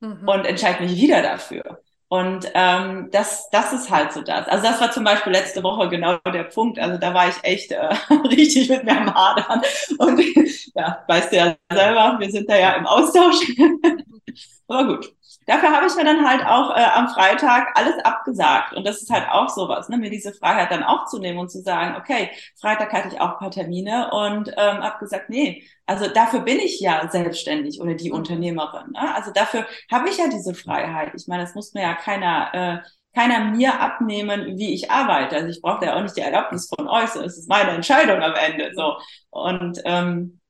mhm. 0.00 0.26
und 0.26 0.46
entscheide 0.46 0.82
mich 0.82 0.96
wieder 0.96 1.22
dafür. 1.22 1.83
Und 2.08 2.50
ähm, 2.54 3.08
das, 3.10 3.48
das 3.50 3.72
ist 3.72 3.90
halt 3.90 4.12
so 4.12 4.22
das. 4.22 4.46
Also 4.48 4.64
das 4.64 4.80
war 4.80 4.90
zum 4.92 5.04
Beispiel 5.04 5.32
letzte 5.32 5.62
Woche 5.62 5.88
genau 5.88 6.18
der 6.32 6.44
Punkt. 6.44 6.78
Also 6.78 6.98
da 6.98 7.12
war 7.14 7.28
ich 7.28 7.36
echt 7.42 7.72
äh, 7.72 7.94
richtig 8.30 8.68
mit 8.68 8.84
mir 8.84 8.96
am 9.00 9.12
Hadern. 9.14 9.62
Und 9.98 10.20
ja, 10.74 11.04
weißt 11.08 11.32
du 11.32 11.36
ja 11.36 11.56
selber, 11.72 12.16
wir 12.20 12.30
sind 12.30 12.48
da 12.48 12.56
ja 12.56 12.72
im 12.74 12.86
Austausch. 12.86 13.36
Aber 14.68 14.86
gut. 14.96 15.14
Dafür 15.46 15.70
habe 15.70 15.86
ich 15.86 15.94
mir 15.94 16.04
dann 16.04 16.28
halt 16.28 16.44
auch 16.46 16.76
äh, 16.76 16.82
am 16.94 17.08
Freitag 17.08 17.76
alles 17.76 18.02
abgesagt. 18.04 18.74
Und 18.74 18.86
das 18.86 19.02
ist 19.02 19.10
halt 19.10 19.28
auch 19.30 19.48
sowas, 19.48 19.88
ne? 19.88 19.96
mir 19.96 20.10
diese 20.10 20.32
Freiheit 20.32 20.70
dann 20.70 20.82
auch 20.82 21.06
zu 21.06 21.18
nehmen 21.18 21.38
und 21.38 21.50
zu 21.50 21.62
sagen, 21.62 21.96
okay, 21.96 22.30
Freitag 22.60 22.92
hatte 22.92 23.08
ich 23.08 23.20
auch 23.20 23.32
ein 23.32 23.38
paar 23.38 23.50
Termine 23.50 24.10
und 24.10 24.48
ähm, 24.48 24.82
habe 24.82 24.98
gesagt, 24.98 25.30
nee, 25.30 25.62
also 25.86 26.08
dafür 26.08 26.40
bin 26.40 26.58
ich 26.58 26.80
ja 26.80 27.08
selbstständig 27.10 27.80
oder 27.80 27.94
die 27.94 28.10
mhm. 28.10 28.16
Unternehmerin. 28.16 28.92
Ne? 28.92 29.14
Also 29.14 29.30
dafür 29.32 29.66
habe 29.90 30.08
ich 30.08 30.18
ja 30.18 30.28
diese 30.28 30.54
Freiheit. 30.54 31.12
Ich 31.14 31.26
meine, 31.26 31.42
das 31.42 31.54
muss 31.54 31.74
mir 31.74 31.82
ja 31.82 31.94
keiner 31.94 32.82
äh, 32.82 32.88
keiner 33.14 33.44
mir 33.44 33.80
abnehmen, 33.80 34.58
wie 34.58 34.74
ich 34.74 34.90
arbeite. 34.90 35.36
Also 35.36 35.48
ich 35.48 35.62
brauche 35.62 35.84
ja 35.84 35.96
auch 35.96 36.02
nicht 36.02 36.16
die 36.16 36.20
Erlaubnis 36.20 36.68
von 36.68 36.88
euch, 36.88 37.10
so 37.10 37.20
es 37.20 37.38
ist 37.38 37.48
meine 37.48 37.70
Entscheidung 37.70 38.20
am 38.20 38.34
Ende. 38.34 38.72
So 38.74 38.96
und 39.30 39.80
ähm, 39.84 40.40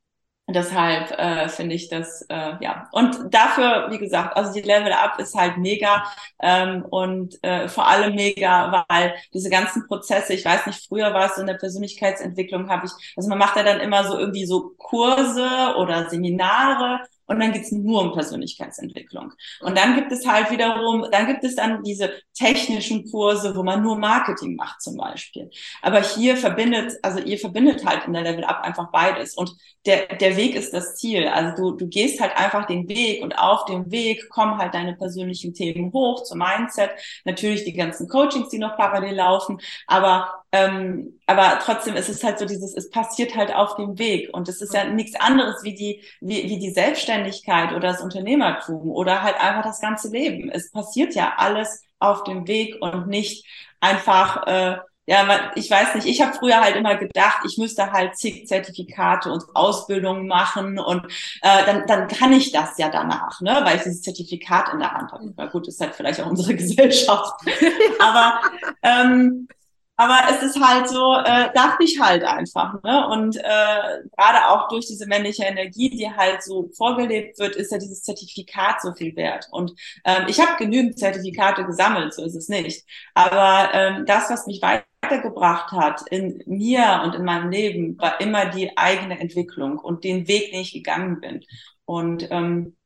Deshalb 0.46 1.10
äh, 1.18 1.48
finde 1.48 1.74
ich 1.74 1.88
das, 1.88 2.20
äh, 2.28 2.52
ja. 2.60 2.86
Und 2.92 3.32
dafür, 3.32 3.86
wie 3.90 3.96
gesagt, 3.98 4.36
also 4.36 4.52
die 4.52 4.60
Level 4.60 4.92
Up 4.92 5.18
ist 5.18 5.34
halt 5.34 5.56
mega 5.56 6.04
ähm, 6.38 6.84
und 6.84 7.42
äh, 7.42 7.66
vor 7.66 7.88
allem 7.88 8.14
mega, 8.14 8.84
weil 8.88 9.14
diese 9.32 9.48
ganzen 9.48 9.86
Prozesse, 9.86 10.34
ich 10.34 10.44
weiß 10.44 10.66
nicht, 10.66 10.86
früher 10.86 11.14
war 11.14 11.26
es 11.26 11.36
so 11.36 11.40
in 11.40 11.46
der 11.46 11.54
Persönlichkeitsentwicklung, 11.54 12.68
habe 12.68 12.84
ich, 12.86 12.92
also 13.16 13.30
man 13.30 13.38
macht 13.38 13.56
ja 13.56 13.62
dann 13.62 13.80
immer 13.80 14.04
so 14.04 14.18
irgendwie 14.18 14.44
so 14.44 14.72
Kurse 14.76 15.48
oder 15.78 16.10
Seminare 16.10 17.00
und 17.26 17.40
dann 17.40 17.52
geht's 17.52 17.72
nur 17.72 18.02
um 18.02 18.12
Persönlichkeitsentwicklung. 18.12 19.32
Und 19.60 19.78
dann 19.78 19.94
gibt 19.96 20.12
es 20.12 20.26
halt 20.26 20.50
wiederum, 20.50 21.06
dann 21.10 21.26
gibt 21.26 21.44
es 21.44 21.56
dann 21.56 21.82
diese 21.82 22.12
technischen 22.34 23.10
Kurse, 23.10 23.54
wo 23.56 23.62
man 23.62 23.82
nur 23.82 23.96
Marketing 23.96 24.56
macht 24.56 24.82
zum 24.82 24.96
Beispiel. 24.96 25.50
Aber 25.82 26.00
hier 26.00 26.36
verbindet, 26.36 26.98
also 27.02 27.20
ihr 27.20 27.38
verbindet 27.38 27.84
halt 27.84 28.06
in 28.06 28.12
der 28.12 28.22
Level 28.22 28.44
Up 28.44 28.62
einfach 28.62 28.90
beides. 28.90 29.34
Und 29.34 29.54
der, 29.86 30.16
der 30.16 30.36
Weg 30.36 30.54
ist 30.54 30.72
das 30.72 30.96
Ziel. 30.96 31.28
Also 31.28 31.56
du, 31.56 31.76
du 31.76 31.88
gehst 31.88 32.20
halt 32.20 32.36
einfach 32.36 32.66
den 32.66 32.88
Weg 32.88 33.22
und 33.22 33.38
auf 33.38 33.64
dem 33.66 33.90
Weg 33.90 34.28
kommen 34.30 34.58
halt 34.58 34.74
deine 34.74 34.94
persönlichen 34.94 35.52
Themen 35.54 35.92
hoch 35.92 36.24
zum 36.24 36.38
Mindset. 36.38 36.90
Natürlich 37.24 37.64
die 37.64 37.74
ganzen 37.74 38.08
Coachings, 38.08 38.48
die 38.48 38.58
noch 38.58 38.76
parallel 38.76 39.14
laufen. 39.16 39.60
Aber 39.86 40.43
ähm, 40.54 41.18
aber 41.26 41.58
trotzdem 41.61 41.96
ist 41.96 42.08
es 42.08 42.23
halt 42.23 42.38
so 42.38 42.44
dieses, 42.44 42.76
es 42.76 42.88
passiert 42.88 43.34
halt 43.34 43.52
auf 43.52 43.75
dem 43.75 43.99
Weg. 43.99 44.30
Und 44.32 44.49
es 44.49 44.62
ist 44.62 44.73
ja 44.73 44.84
nichts 44.84 45.18
anderes 45.18 45.64
wie 45.64 45.75
die, 45.75 46.00
wie, 46.20 46.49
wie 46.49 46.61
die 46.61 46.70
Selbstständigkeit 46.70 47.73
oder 47.73 47.88
das 47.88 48.00
Unternehmertum 48.00 48.88
oder 48.88 49.23
halt 49.23 49.34
einfach 49.40 49.64
das 49.64 49.80
ganze 49.80 50.11
Leben. 50.11 50.50
Es 50.50 50.70
passiert 50.70 51.16
ja 51.16 51.32
alles 51.38 51.82
auf 51.99 52.23
dem 52.23 52.46
Weg 52.46 52.76
und 52.80 53.08
nicht 53.08 53.44
einfach, 53.80 54.46
äh, 54.46 54.76
ja, 55.06 55.50
ich 55.56 55.68
weiß 55.68 55.96
nicht, 55.96 56.06
ich 56.06 56.23
habe 56.23 56.37
früher 56.37 56.61
halt 56.61 56.76
immer 56.76 56.94
gedacht, 56.94 57.40
ich 57.44 57.58
müsste 57.58 57.90
halt 57.90 58.16
zig 58.16 58.46
Zertifikate 58.46 59.32
und 59.32 59.42
Ausbildungen 59.54 60.28
machen 60.28 60.78
und 60.78 61.04
äh, 61.42 61.64
dann, 61.66 61.84
dann 61.88 62.06
kann 62.06 62.32
ich 62.32 62.52
das 62.52 62.78
ja 62.78 62.90
danach, 62.90 63.40
ne, 63.40 63.61
weil 63.64 63.78
ich 63.78 63.82
dieses 63.82 64.02
Zertifikat 64.02 64.73
in 64.73 64.78
der 64.78 64.92
Hand 64.92 65.11
habe. 65.11 65.34
Na 65.37 65.46
gut, 65.46 65.66
ist 65.66 65.80
halt 65.80 65.96
vielleicht 65.96 66.20
auch 66.20 66.30
unsere 66.30 66.54
Gesellschaft. 66.54 67.34
Aber 67.99 68.40
ähm, 68.82 69.49
aber 69.96 70.18
es 70.30 70.42
ist 70.42 70.60
halt 70.60 70.88
so, 70.88 71.14
äh, 71.14 71.52
dachte 71.54 71.84
ich 71.84 72.00
halt 72.00 72.24
einfach. 72.24 72.82
Ne? 72.82 73.08
Und 73.08 73.36
äh, 73.36 74.02
gerade 74.16 74.48
auch 74.48 74.68
durch 74.68 74.86
diese 74.86 75.06
männliche 75.06 75.44
Energie, 75.44 75.90
die 75.90 76.10
halt 76.10 76.42
so 76.42 76.70
vorgelebt 76.76 77.38
wird, 77.38 77.54
ist 77.54 77.70
ja 77.70 77.78
dieses 77.78 78.02
Zertifikat 78.02 78.82
so 78.82 78.92
viel 78.92 79.14
wert. 79.14 79.46
Und 79.52 79.72
ähm, 80.04 80.24
ich 80.28 80.40
habe 80.40 80.56
genügend 80.58 80.98
Zertifikate 80.98 81.64
gesammelt, 81.64 82.12
so 82.12 82.24
ist 82.24 82.34
es 82.34 82.48
nicht. 82.48 82.84
Aber 83.14 83.72
ähm, 83.72 84.04
das, 84.06 84.30
was 84.30 84.46
mich 84.48 84.60
weitergebracht 84.62 85.70
hat 85.72 86.02
in 86.11 86.42
mir 86.46 87.02
und 87.04 87.14
in 87.14 87.24
meinem 87.24 87.50
Leben, 87.50 87.96
war 87.98 88.20
immer 88.20 88.46
die 88.46 88.76
eigene 88.76 89.20
Entwicklung 89.20 89.78
und 89.78 90.02
den 90.02 90.26
Weg, 90.26 90.50
den 90.50 90.61
ich 90.62 90.72
gegangen 90.72 91.20
bin. 91.20 91.44
Und 91.85 92.26
ähm, 92.30 92.76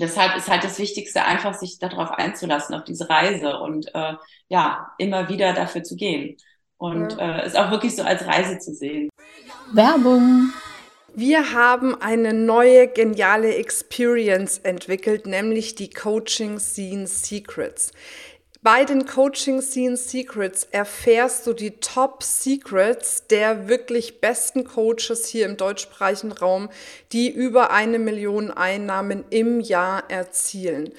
deshalb 0.00 0.36
ist 0.36 0.48
halt 0.48 0.64
das 0.64 0.78
Wichtigste, 0.78 1.24
einfach 1.24 1.54
sich 1.54 1.78
darauf 1.78 2.10
einzulassen, 2.10 2.74
auf 2.74 2.84
diese 2.84 3.08
Reise 3.08 3.58
und 3.58 3.94
äh, 3.94 4.14
ja, 4.48 4.92
immer 4.98 5.28
wieder 5.28 5.52
dafür 5.52 5.82
zu 5.82 5.96
gehen. 5.96 6.36
Und 6.76 7.12
ja. 7.12 7.38
äh, 7.38 7.46
ist 7.46 7.58
auch 7.58 7.70
wirklich 7.70 7.94
so 7.94 8.02
als 8.02 8.26
Reise 8.26 8.58
zu 8.58 8.74
sehen. 8.74 9.10
Werbung. 9.72 10.52
Wir 11.14 11.52
haben 11.52 12.00
eine 12.00 12.32
neue 12.32 12.86
geniale 12.86 13.56
Experience 13.56 14.58
entwickelt, 14.58 15.26
nämlich 15.26 15.74
die 15.74 15.90
Coaching 15.90 16.60
Scene 16.60 17.08
Secrets. 17.08 17.92
Bei 18.62 18.84
den 18.84 19.06
Coaching 19.06 19.62
Scene 19.62 19.96
Secrets 19.96 20.68
erfährst 20.70 21.46
du 21.46 21.54
die 21.54 21.80
Top 21.80 22.22
Secrets 22.22 23.26
der 23.26 23.68
wirklich 23.68 24.20
besten 24.20 24.64
Coaches 24.64 25.24
hier 25.24 25.46
im 25.46 25.56
deutschsprachigen 25.56 26.32
Raum, 26.32 26.68
die 27.10 27.30
über 27.30 27.70
eine 27.70 27.98
Million 27.98 28.50
Einnahmen 28.50 29.24
im 29.30 29.60
Jahr 29.60 30.10
erzielen. 30.10 30.92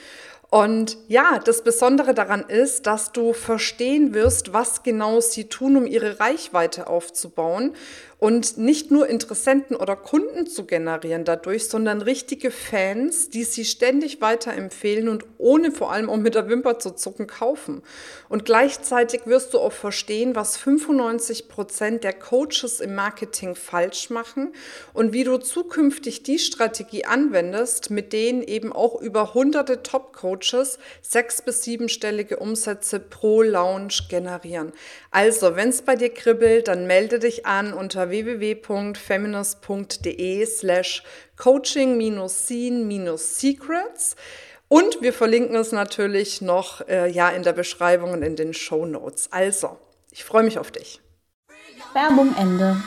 Und 0.50 0.98
ja, 1.08 1.38
das 1.38 1.64
Besondere 1.64 2.16
daran 2.16 2.42
ist, 2.42 2.88
dass 2.88 3.12
du 3.12 3.32
verstehen 3.32 4.16
wirst, 4.16 4.54
was 4.54 4.82
genau 4.82 5.22
sie 5.22 5.46
tun, 5.46 5.78
um 5.78 5.86
ihre 5.86 6.20
Reichweite 6.20 6.88
aufzubauen 6.88 7.76
und 8.22 8.60
nicht 8.60 8.92
nur 8.92 9.08
Interessenten 9.08 9.76
oder 9.76 9.96
Kunden 9.96 10.46
zu 10.46 10.68
generieren 10.68 11.26
dadurch, 11.26 11.68
sondern 11.68 12.04
richtige 12.04 12.52
Fans, 12.52 13.32
die 13.32 13.44
sie 13.44 13.66
ständig 13.66 14.22
weiterempfehlen 14.22 15.10
und 15.10 15.26
ohne 15.40 15.72
vor 15.72 15.92
allem 15.92 16.08
auch 16.08 16.18
mit 16.18 16.36
der 16.36 16.48
Wimper 16.48 16.78
zu 16.78 16.92
zucken 16.92 17.26
kaufen. 17.26 17.82
Und 18.30 18.46
gleichzeitig 18.46 19.22
wirst 19.26 19.56
du 19.56 19.60
auch 19.60 19.72
verstehen, 19.72 20.36
was 20.36 20.56
95 20.58 21.48
Prozent 21.48 22.04
der 22.04 22.14
Coaches 22.14 22.80
im 22.80 22.94
Marketing 22.94 23.56
falsch 23.56 24.12
machen 24.12 24.54
und 24.94 25.14
wie 25.14 25.24
du 25.24 25.38
zukünftig 25.38 26.22
die 26.22 26.38
Strategie 26.38 27.06
anwendest, 27.06 27.90
mit 27.90 28.14
denen 28.14 28.44
eben 28.44 28.72
auch 28.72 29.02
über 29.02 29.34
hunderte 29.34 29.82
Top-Coaches 29.82 30.78
sechs- 31.02 31.42
bis 31.42 31.64
siebenstellige 31.64 32.38
Umsätze 32.38 33.00
pro 33.00 33.42
Launch 33.42 34.10
generieren. 34.10 34.74
Also, 35.10 35.56
wenn 35.56 35.70
es 35.70 35.82
bei 35.82 35.96
dir 35.96 36.14
kribbelt, 36.14 36.68
dann 36.68 36.86
melde 36.86 37.18
dich 37.18 37.48
an 37.48 37.74
unter 37.74 38.11
www.feminist.de 38.12 40.46
slash 40.46 41.04
coaching-scene-secrets. 41.38 44.16
Und 44.68 45.02
wir 45.02 45.14
verlinken 45.14 45.56
es 45.56 45.72
natürlich 45.72 46.42
noch 46.42 46.88
äh, 46.88 47.10
ja, 47.10 47.30
in 47.30 47.42
der 47.44 47.54
Beschreibung 47.54 48.14
und 48.14 48.22
in 48.22 48.36
den 48.36 48.54
Show 48.54 48.86
Notes. 48.86 49.32
Also, 49.32 49.80
ich 50.12 50.24
freue 50.24 50.44
mich 50.44 50.60
auf 50.60 50.70
dich. 50.72 51.02
Werbung 51.94 52.36
Ende. 52.38 52.78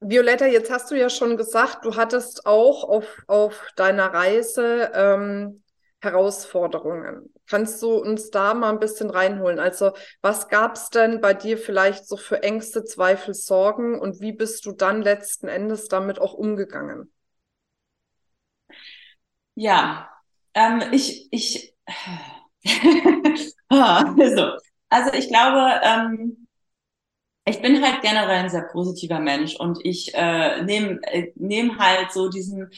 Violetta, 0.00 0.46
jetzt 0.46 0.70
hast 0.70 0.90
du 0.90 0.94
ja 0.94 1.08
schon 1.08 1.36
gesagt, 1.36 1.84
du 1.84 1.96
hattest 1.96 2.46
auch 2.46 2.84
auf, 2.84 3.22
auf 3.26 3.66
deiner 3.76 4.12
Reise 4.12 4.90
ähm, 4.94 5.62
Herausforderungen. 6.00 7.32
Kannst 7.48 7.82
du 7.82 7.92
uns 7.94 8.30
da 8.30 8.54
mal 8.54 8.70
ein 8.70 8.80
bisschen 8.80 9.10
reinholen? 9.10 9.58
Also, 9.58 9.92
was 10.22 10.48
gab 10.48 10.76
es 10.76 10.90
denn 10.90 11.20
bei 11.20 11.34
dir 11.34 11.58
vielleicht 11.58 12.06
so 12.08 12.16
für 12.16 12.42
Ängste, 12.42 12.84
Zweifel, 12.84 13.34
Sorgen 13.34 13.98
und 14.00 14.20
wie 14.20 14.32
bist 14.32 14.66
du 14.66 14.72
dann 14.72 15.02
letzten 15.02 15.48
Endes 15.48 15.88
damit 15.88 16.20
auch 16.20 16.34
umgegangen? 16.34 17.12
Ja, 19.54 20.10
ähm, 20.54 20.82
ich, 20.92 21.28
ich, 21.32 21.74
also, 23.68 24.52
also 24.88 25.12
ich 25.14 25.28
glaube, 25.28 25.80
ähm, 25.82 26.46
ich 27.44 27.62
bin 27.62 27.82
halt 27.84 28.02
generell 28.02 28.30
ein 28.44 28.50
sehr 28.50 28.62
positiver 28.72 29.20
Mensch 29.20 29.56
und 29.56 29.78
ich 29.84 30.12
äh, 30.14 30.62
nehme 30.64 31.00
äh, 31.04 31.32
nehm 31.36 31.78
halt 31.78 32.12
so 32.12 32.28
diesen 32.28 32.70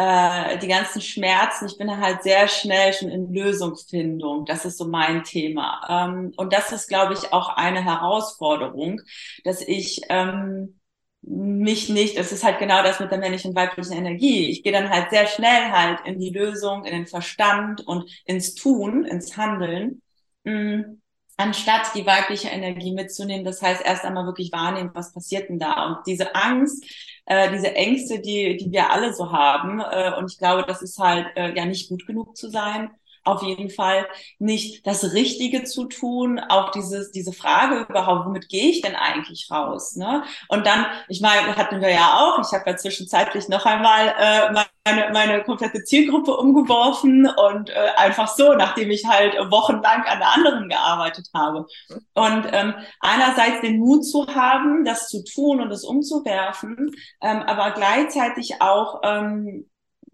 äh, 0.00 0.58
die 0.58 0.68
ganzen 0.68 1.02
Schmerzen, 1.02 1.66
ich 1.66 1.76
bin 1.76 1.94
halt 1.94 2.22
sehr 2.22 2.48
schnell 2.48 2.92
schon 2.94 3.10
in 3.10 3.32
Lösungsfindung. 3.34 4.46
Das 4.46 4.64
ist 4.64 4.78
so 4.78 4.86
mein 4.86 5.24
Thema. 5.24 5.80
Ähm, 5.88 6.32
und 6.36 6.52
das 6.54 6.72
ist, 6.72 6.88
glaube 6.88 7.12
ich, 7.14 7.32
auch 7.34 7.50
eine 7.56 7.84
Herausforderung, 7.84 9.02
dass 9.44 9.60
ich 9.60 10.00
ähm, 10.08 10.80
mich 11.20 11.90
nicht, 11.90 12.16
es 12.16 12.32
ist 12.32 12.44
halt 12.44 12.58
genau 12.58 12.82
das 12.82 12.98
mit 13.00 13.10
der 13.10 13.18
männlichen 13.18 13.50
und 13.50 13.56
weiblichen 13.56 13.92
Energie. 13.92 14.48
Ich 14.50 14.62
gehe 14.62 14.72
dann 14.72 14.88
halt 14.88 15.10
sehr 15.10 15.26
schnell 15.26 15.70
halt 15.70 16.00
in 16.06 16.18
die 16.18 16.30
Lösung, 16.30 16.86
in 16.86 16.92
den 16.94 17.06
Verstand 17.06 17.86
und 17.86 18.10
ins 18.24 18.54
Tun, 18.54 19.04
ins 19.04 19.36
Handeln. 19.36 20.02
Mm. 20.44 21.00
anstatt 21.36 21.94
die 21.94 22.06
weibliche 22.06 22.48
Energie 22.48 22.92
mitzunehmen. 22.92 23.44
Das 23.44 23.60
heißt, 23.62 23.82
erst 23.84 24.04
einmal 24.04 24.26
wirklich 24.26 24.52
wahrnehmen, 24.52 24.90
was 24.94 25.12
passiert 25.12 25.50
denn 25.50 25.58
da. 25.58 25.86
Und 25.86 26.06
diese 26.06 26.34
Angst, 26.34 26.84
äh, 27.26 27.50
diese 27.52 27.74
Ängste, 27.74 28.20
die, 28.20 28.56
die 28.56 28.70
wir 28.72 28.90
alle 28.90 29.12
so 29.14 29.32
haben, 29.32 29.80
äh, 29.80 30.12
und 30.18 30.30
ich 30.30 30.38
glaube, 30.38 30.64
das 30.66 30.82
ist 30.82 30.98
halt 30.98 31.26
äh, 31.36 31.54
ja 31.54 31.64
nicht 31.64 31.88
gut 31.88 32.06
genug 32.06 32.36
zu 32.36 32.50
sein, 32.50 32.90
auf 33.24 33.42
jeden 33.42 33.70
Fall 33.70 34.06
nicht 34.38 34.86
das 34.86 35.12
Richtige 35.12 35.64
zu 35.64 35.86
tun, 35.86 36.38
auch 36.40 36.70
dieses, 36.70 37.10
diese 37.12 37.32
Frage 37.32 37.86
überhaupt, 37.88 38.26
womit 38.26 38.48
gehe 38.48 38.70
ich 38.70 38.80
denn 38.80 38.96
eigentlich 38.96 39.48
raus? 39.50 39.96
Ne? 39.96 40.24
Und 40.48 40.66
dann, 40.66 40.86
ich 41.08 41.20
meine, 41.20 41.54
hatten 41.56 41.80
wir 41.80 41.90
ja 41.90 42.18
auch, 42.18 42.38
ich 42.40 42.52
habe 42.58 42.70
ja 42.70 42.76
zwischenzeitlich 42.76 43.48
noch 43.48 43.66
einmal 43.66 44.14
äh, 44.18 44.64
meine, 44.92 45.12
meine 45.12 45.42
komplette 45.44 45.84
Zielgruppe 45.84 46.36
umgeworfen 46.36 47.26
und 47.26 47.70
äh, 47.70 47.74
einfach 47.96 48.28
so, 48.28 48.54
nachdem 48.54 48.90
ich 48.90 49.06
halt 49.06 49.34
wochenlang 49.50 50.02
an 50.04 50.18
der 50.18 50.34
anderen 50.34 50.68
gearbeitet 50.68 51.28
habe. 51.34 51.66
Und 52.14 52.46
ähm, 52.52 52.74
einerseits 53.00 53.60
den 53.60 53.78
Mut 53.78 54.04
zu 54.04 54.26
haben, 54.26 54.84
das 54.84 55.08
zu 55.08 55.24
tun 55.24 55.60
und 55.60 55.70
es 55.70 55.84
umzuwerfen, 55.84 56.92
ähm, 57.20 57.42
aber 57.42 57.72
gleichzeitig 57.72 58.60
auch 58.60 59.00
ähm, 59.04 59.66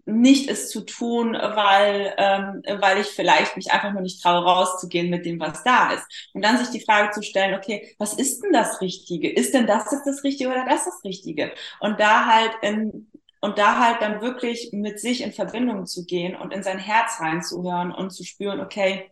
nicht 0.07 0.49
es 0.49 0.69
zu 0.69 0.81
tun, 0.81 1.33
weil, 1.33 2.13
ähm, 2.17 2.63
weil 2.79 2.99
ich 3.01 3.07
vielleicht 3.07 3.57
mich 3.57 3.71
einfach 3.71 3.91
nur 3.91 4.01
nicht 4.01 4.23
traue, 4.23 4.43
rauszugehen 4.43 5.09
mit 5.09 5.25
dem, 5.25 5.39
was 5.39 5.63
da 5.63 5.91
ist. 5.91 6.05
Und 6.33 6.43
dann 6.43 6.57
sich 6.57 6.69
die 6.69 6.83
Frage 6.83 7.11
zu 7.11 7.21
stellen, 7.21 7.55
okay, 7.55 7.93
was 7.99 8.13
ist 8.13 8.41
denn 8.41 8.53
das 8.53 8.79
Richtige? 8.79 9.29
Ist 9.29 9.53
denn 9.53 9.67
das 9.67 9.85
das 9.85 10.23
Richtige 10.23 10.49
oder 10.49 10.65
das 10.65 10.85
das 10.85 11.03
Richtige? 11.03 11.51
Und 11.81 11.99
da 11.99 12.25
halt 12.25 12.51
in, 12.61 13.11
und 13.47 13.57
da 13.57 13.79
halt 13.79 14.01
dann 14.01 14.21
wirklich 14.21 14.69
mit 14.73 14.99
sich 14.99 15.21
in 15.21 15.31
Verbindung 15.33 15.85
zu 15.85 16.05
gehen 16.05 16.35
und 16.35 16.53
in 16.53 16.63
sein 16.63 16.79
Herz 16.79 17.19
reinzuhören 17.21 17.91
und 17.93 18.11
zu 18.11 18.23
spüren, 18.25 18.59
okay, 18.61 19.09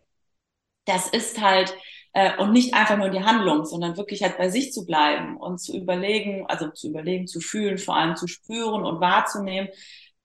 das 0.85 1.09
ist 1.09 1.41
halt, 1.41 1.75
äh, 2.13 2.37
und 2.37 2.51
nicht 2.53 2.73
einfach 2.73 2.97
nur 2.97 3.09
die 3.09 3.23
Handlung, 3.23 3.65
sondern 3.65 3.97
wirklich 3.97 4.23
halt 4.23 4.37
bei 4.37 4.49
sich 4.49 4.71
zu 4.73 4.85
bleiben 4.85 5.37
und 5.37 5.59
zu 5.59 5.75
überlegen, 5.77 6.45
also 6.47 6.69
zu 6.71 6.89
überlegen, 6.89 7.27
zu 7.27 7.39
fühlen, 7.41 7.77
vor 7.77 7.95
allem 7.97 8.15
zu 8.15 8.27
spüren 8.27 8.83
und 8.85 8.99
wahrzunehmen, 9.01 9.69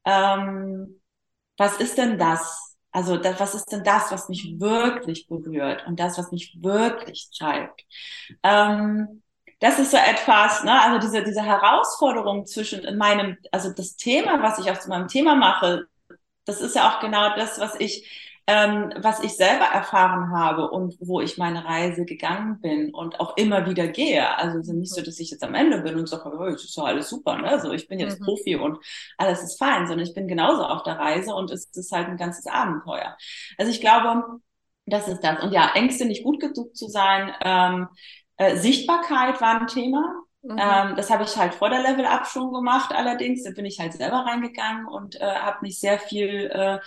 ähm, 0.05 1.01
was 1.59 1.79
ist 1.81 1.99
denn 1.99 2.19
das? 2.19 2.77
Also 2.93 3.17
das, 3.19 3.41
was 3.41 3.55
ist 3.55 3.67
denn 3.73 3.85
das, 3.85 4.11
was 4.13 4.29
mich 4.29 4.61
wirklich 4.61 5.29
berührt 5.29 5.87
und 5.87 6.01
das, 6.01 6.19
was 6.19 6.33
mich 6.33 6.57
wirklich 6.63 7.31
treibt? 7.37 7.85
Ähm, 8.43 9.23
das 9.61 9.79
ist 9.79 9.91
so 9.91 9.97
etwas, 9.97 10.65
ne, 10.65 10.83
also 10.83 10.99
diese, 10.99 11.23
diese 11.23 11.43
Herausforderung 11.43 12.47
zwischen 12.47 12.97
meinem, 12.97 13.37
also 13.53 13.73
das 13.73 13.97
Thema, 13.97 14.43
was 14.43 14.59
ich 14.59 14.71
auch 14.71 14.79
zu 14.79 14.89
meinem 14.89 15.09
Thema 15.09 15.35
mache, 15.37 15.87
das 16.45 16.61
ist 16.61 16.75
ja 16.75 16.91
auch 16.91 17.01
genau 17.01 17.37
das, 17.37 17.61
was 17.61 17.79
ich 17.79 18.09
ähm, 18.51 18.93
was 18.97 19.23
ich 19.23 19.37
selber 19.37 19.67
erfahren 19.67 20.33
habe 20.33 20.71
und 20.71 20.97
wo 21.01 21.21
ich 21.21 21.39
meine 21.39 21.65
Reise 21.65 22.05
gegangen 22.05 22.61
bin 22.61 22.93
und 22.93 23.21
auch 23.21 23.37
immer 23.37 23.65
wieder 23.67 23.87
gehe. 23.87 24.37
Also 24.39 24.59
es 24.59 24.67
ist 24.67 24.75
nicht 24.75 24.93
so, 24.93 25.03
dass 25.03 25.21
ich 25.21 25.31
jetzt 25.31 25.45
am 25.45 25.55
Ende 25.55 25.83
bin 25.83 25.97
und 25.97 26.09
sage, 26.09 26.29
oh, 26.37 26.47
das 26.47 26.65
ist 26.65 26.77
doch 26.77 26.87
alles 26.87 27.09
super, 27.09 27.37
ne? 27.37 27.49
Also 27.49 27.73
ich 27.73 27.87
bin 27.87 28.01
jetzt 28.01 28.19
mhm. 28.19 28.25
Profi 28.25 28.57
und 28.57 28.79
alles 29.19 29.45
ist 29.45 29.57
fein, 29.57 29.87
sondern 29.87 30.05
ich 30.05 30.15
bin 30.15 30.27
genauso 30.27 30.65
auf 30.65 30.83
der 30.83 30.99
Reise 30.99 31.33
und 31.33 31.53
es 31.53 31.67
ist 31.67 31.93
halt 31.93 32.09
ein 32.09 32.17
ganzes 32.17 32.47
Abenteuer. 32.47 33.17
Also 33.57 33.71
ich 33.71 33.81
glaube, 33.81 34.41
das 34.85 35.07
ist 35.07 35.21
das. 35.21 35.45
Und 35.45 35.53
ja, 35.53 35.71
Ängste 35.75 36.05
nicht 36.07 36.25
gut 36.25 36.41
genug 36.41 36.75
zu 36.75 36.89
sein. 36.89 37.33
Ähm, 37.43 37.87
äh, 38.41 38.57
Sichtbarkeit 38.57 39.41
war 39.41 39.61
ein 39.61 39.67
Thema. 39.67 40.25
Mhm. 40.43 40.57
Ähm, 40.59 40.97
das 40.97 41.11
habe 41.11 41.25
ich 41.25 41.37
halt 41.37 41.55
vor 41.55 41.69
der 41.69 41.83
Level-Up 41.83 42.27
schon 42.27 42.53
gemacht, 42.53 42.93
allerdings. 42.95 43.45
Da 43.45 43.51
bin 43.51 43.67
ich 43.67 43.79
halt 43.79 43.93
selber 43.93 44.25
reingegangen 44.25 44.87
und 44.87 45.21
äh, 45.21 45.25
habe 45.25 45.59
mich 45.61 45.79
sehr 45.79 45.99
viel 45.99 46.51
äh, 46.51 46.79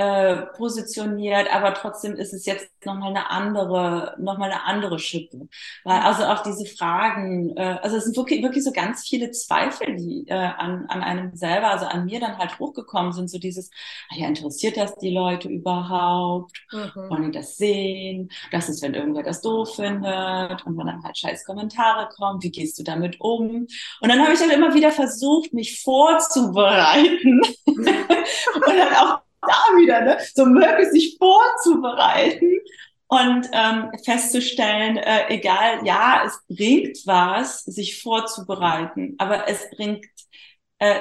äh, 0.00 0.46
positioniert, 0.56 1.52
aber 1.52 1.74
trotzdem 1.74 2.14
ist 2.14 2.32
es 2.32 2.46
jetzt 2.46 2.70
nochmal 2.86 3.10
eine 3.10 3.30
andere, 3.30 4.14
nochmal 4.18 4.50
eine 4.50 4.64
andere 4.64 4.98
Schippe. 4.98 5.46
Weil 5.84 6.00
mhm. 6.00 6.06
also 6.06 6.24
auch 6.24 6.42
diese 6.42 6.64
Fragen, 6.64 7.54
äh, 7.54 7.78
also 7.82 7.98
es 7.98 8.04
sind 8.04 8.16
wirklich, 8.16 8.42
wirklich 8.42 8.64
so 8.64 8.72
ganz 8.72 9.06
viele 9.06 9.30
Zweifel, 9.30 9.96
die 9.96 10.24
äh, 10.26 10.32
an, 10.32 10.86
an 10.88 11.02
einem 11.02 11.36
selber, 11.36 11.68
also 11.68 11.84
an 11.84 12.06
mir 12.06 12.18
dann 12.18 12.38
halt 12.38 12.58
hochgekommen 12.58 13.12
sind, 13.12 13.28
so 13.28 13.38
dieses, 13.38 13.70
ah 14.08 14.16
ja, 14.16 14.26
interessiert 14.26 14.78
das 14.78 14.96
die 14.96 15.10
Leute 15.10 15.48
überhaupt? 15.48 16.62
Mhm. 16.72 17.10
Wollen 17.10 17.24
die 17.24 17.38
das 17.38 17.58
sehen? 17.58 18.30
Das 18.52 18.70
ist, 18.70 18.82
wenn 18.82 18.94
irgendwer 18.94 19.22
das 19.22 19.42
doof 19.42 19.76
findet 19.76 20.64
und 20.64 20.78
wenn 20.78 20.86
dann 20.86 21.04
halt 21.04 21.18
scheiß 21.18 21.44
Kommentare 21.44 22.08
kommen, 22.16 22.42
wie 22.42 22.50
gehst 22.50 22.78
du 22.78 22.84
damit 22.84 23.20
um? 23.20 23.66
Und 24.00 24.08
dann 24.08 24.22
habe 24.22 24.32
ich 24.32 24.40
halt 24.40 24.52
immer 24.52 24.72
wieder 24.72 24.92
versucht, 24.92 25.52
mich 25.52 25.82
vorzubereiten 25.82 27.42
und 27.66 27.86
dann 27.86 28.94
auch 28.94 29.20
da 29.42 29.76
wieder, 29.76 30.00
ne? 30.02 30.18
so 30.34 30.46
möglichst 30.46 30.92
sich 30.92 31.16
vorzubereiten 31.18 32.52
und 33.08 33.48
ähm, 33.52 33.90
festzustellen, 34.04 34.96
äh, 34.96 35.28
egal, 35.28 35.84
ja, 35.84 36.22
es 36.24 36.40
bringt 36.48 36.98
was, 37.06 37.64
sich 37.64 38.02
vorzubereiten, 38.02 39.16
aber 39.18 39.48
es 39.48 39.68
bringt 39.70 40.06
äh, 40.78 41.00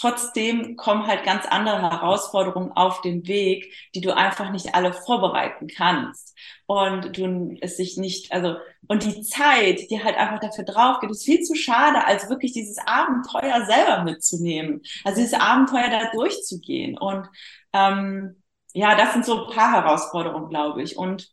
trotzdem 0.00 0.76
kommen 0.76 1.06
halt 1.06 1.24
ganz 1.24 1.46
andere 1.46 1.82
Herausforderungen 1.82 2.72
auf 2.72 3.00
den 3.02 3.26
Weg, 3.28 3.72
die 3.94 4.00
du 4.00 4.16
einfach 4.16 4.50
nicht 4.50 4.74
alle 4.74 4.92
vorbereiten 4.92 5.68
kannst. 5.68 6.34
Und 6.66 7.16
du 7.16 7.56
es 7.60 7.76
sich 7.76 7.96
nicht, 7.96 8.32
also, 8.32 8.56
und 8.88 9.04
die 9.04 9.22
Zeit, 9.22 9.90
die 9.90 10.02
halt 10.02 10.16
einfach 10.16 10.40
dafür 10.40 10.64
drauf 10.64 11.00
geht, 11.00 11.10
ist 11.10 11.24
viel 11.24 11.42
zu 11.42 11.54
schade, 11.54 12.04
als 12.06 12.30
wirklich 12.30 12.52
dieses 12.52 12.78
Abenteuer 12.78 13.66
selber 13.66 14.04
mitzunehmen. 14.04 14.82
Also 15.04 15.20
dieses 15.20 15.38
Abenteuer 15.38 15.90
da 15.90 16.10
durchzugehen. 16.12 16.96
Und 16.96 17.28
ähm, 17.72 18.42
ja, 18.72 18.96
das 18.96 19.12
sind 19.12 19.24
so 19.24 19.46
ein 19.46 19.54
paar 19.54 19.72
Herausforderungen, 19.72 20.48
glaube 20.48 20.82
ich. 20.82 20.96
Und 20.96 21.32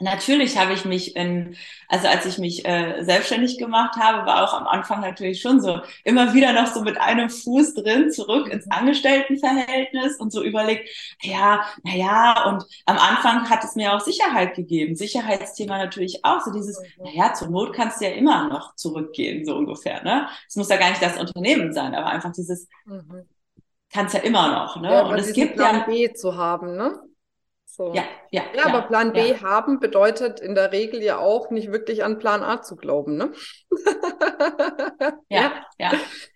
Natürlich 0.00 0.58
habe 0.58 0.72
ich 0.72 0.84
mich 0.84 1.14
in, 1.14 1.56
also 1.88 2.08
als 2.08 2.26
ich 2.26 2.38
mich 2.38 2.66
äh, 2.66 3.04
selbstständig 3.04 3.58
gemacht 3.58 3.94
habe, 3.96 4.26
war 4.26 4.42
auch 4.42 4.52
am 4.52 4.66
Anfang 4.66 5.00
natürlich 5.00 5.40
schon 5.40 5.60
so 5.60 5.80
immer 6.02 6.34
wieder 6.34 6.52
noch 6.52 6.66
so 6.66 6.82
mit 6.82 7.00
einem 7.00 7.30
Fuß 7.30 7.74
drin 7.74 8.10
zurück 8.10 8.48
ins 8.48 8.68
Angestelltenverhältnis 8.68 10.16
und 10.16 10.32
so 10.32 10.42
überlegt, 10.42 10.90
ja, 11.22 11.64
na 11.84 11.94
ja, 11.94 12.44
und 12.46 12.64
am 12.86 12.98
Anfang 12.98 13.48
hat 13.48 13.62
es 13.62 13.76
mir 13.76 13.94
auch 13.94 14.00
Sicherheit 14.00 14.54
gegeben. 14.56 14.96
Sicherheitsthema 14.96 15.78
natürlich 15.78 16.24
auch, 16.24 16.40
so 16.40 16.52
dieses, 16.52 16.82
na 16.98 17.10
ja, 17.12 17.32
zur 17.32 17.48
Not 17.50 17.72
kannst 17.72 18.00
du 18.00 18.06
ja 18.06 18.10
immer 18.10 18.48
noch 18.48 18.74
zurückgehen, 18.74 19.44
so 19.44 19.54
ungefähr, 19.56 20.02
ne? 20.02 20.28
Es 20.48 20.56
muss 20.56 20.68
ja 20.68 20.76
gar 20.76 20.90
nicht 20.90 21.02
das 21.02 21.16
Unternehmen 21.16 21.72
sein, 21.72 21.94
aber 21.94 22.06
einfach 22.06 22.32
dieses, 22.32 22.68
mhm 22.84 23.28
kann 23.94 24.06
es 24.06 24.12
ja 24.12 24.20
immer 24.20 24.48
noch. 24.48 24.80
Ne? 24.80 24.92
Ja, 24.92 25.02
und 25.06 25.18
es 25.18 25.32
gibt 25.32 25.54
Plan 25.54 25.76
ja 25.76 25.84
B 25.86 26.12
zu 26.12 26.36
haben, 26.36 26.76
ne? 26.76 27.00
So. 27.64 27.92
Ja, 27.94 28.02
ja, 28.30 28.42
ja, 28.52 28.60
ja, 28.60 28.66
aber 28.66 28.82
Plan 28.82 29.12
B 29.12 29.30
ja. 29.30 29.40
haben 29.40 29.80
bedeutet 29.80 30.40
in 30.40 30.54
der 30.54 30.72
Regel 30.72 31.02
ja 31.02 31.18
auch 31.18 31.50
nicht 31.50 31.72
wirklich 31.72 32.04
an 32.04 32.18
Plan 32.18 32.42
A 32.42 32.60
zu 32.60 32.76
glauben, 32.76 33.16
ne? 33.16 33.32
ja, 35.28 35.64
ja. 35.78 35.92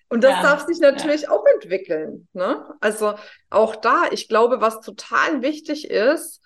Und 0.09 0.25
das 0.25 0.41
darf 0.41 0.67
sich 0.67 0.79
natürlich 0.79 1.29
auch 1.29 1.45
entwickeln, 1.55 2.29
ne? 2.33 2.65
Also 2.81 3.15
auch 3.51 3.77
da, 3.77 4.05
ich 4.11 4.29
glaube, 4.29 4.61
was 4.61 4.81
total 4.81 5.43
wichtig 5.43 5.91
ist, 5.91 6.41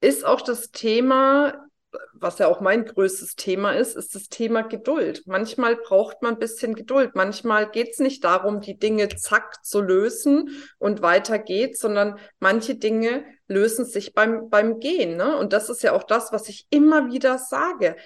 ist 0.00 0.24
auch 0.24 0.40
das 0.40 0.70
Thema, 0.70 1.66
was 2.14 2.38
ja 2.38 2.48
auch 2.48 2.60
mein 2.60 2.84
größtes 2.84 3.36
Thema 3.36 3.72
ist, 3.72 3.96
ist 3.96 4.14
das 4.14 4.28
Thema 4.28 4.62
Geduld. 4.62 5.22
Manchmal 5.26 5.76
braucht 5.76 6.22
man 6.22 6.34
ein 6.34 6.38
bisschen 6.38 6.74
Geduld. 6.74 7.14
Manchmal 7.14 7.70
geht 7.70 7.90
es 7.92 7.98
nicht 7.98 8.24
darum, 8.24 8.60
die 8.60 8.78
Dinge 8.78 9.08
zack 9.08 9.64
zu 9.64 9.80
lösen 9.80 10.50
und 10.78 11.02
weiter 11.02 11.38
geht's, 11.38 11.80
sondern 11.80 12.18
manche 12.40 12.76
Dinge 12.76 13.24
lösen 13.48 13.84
sich 13.84 14.14
beim, 14.14 14.48
beim 14.48 14.80
Gehen. 14.80 15.16
Ne? 15.16 15.36
Und 15.36 15.52
das 15.52 15.68
ist 15.68 15.82
ja 15.82 15.92
auch 15.92 16.04
das, 16.04 16.32
was 16.32 16.48
ich 16.48 16.66
immer 16.70 17.12
wieder 17.12 17.38
sage. 17.38 17.96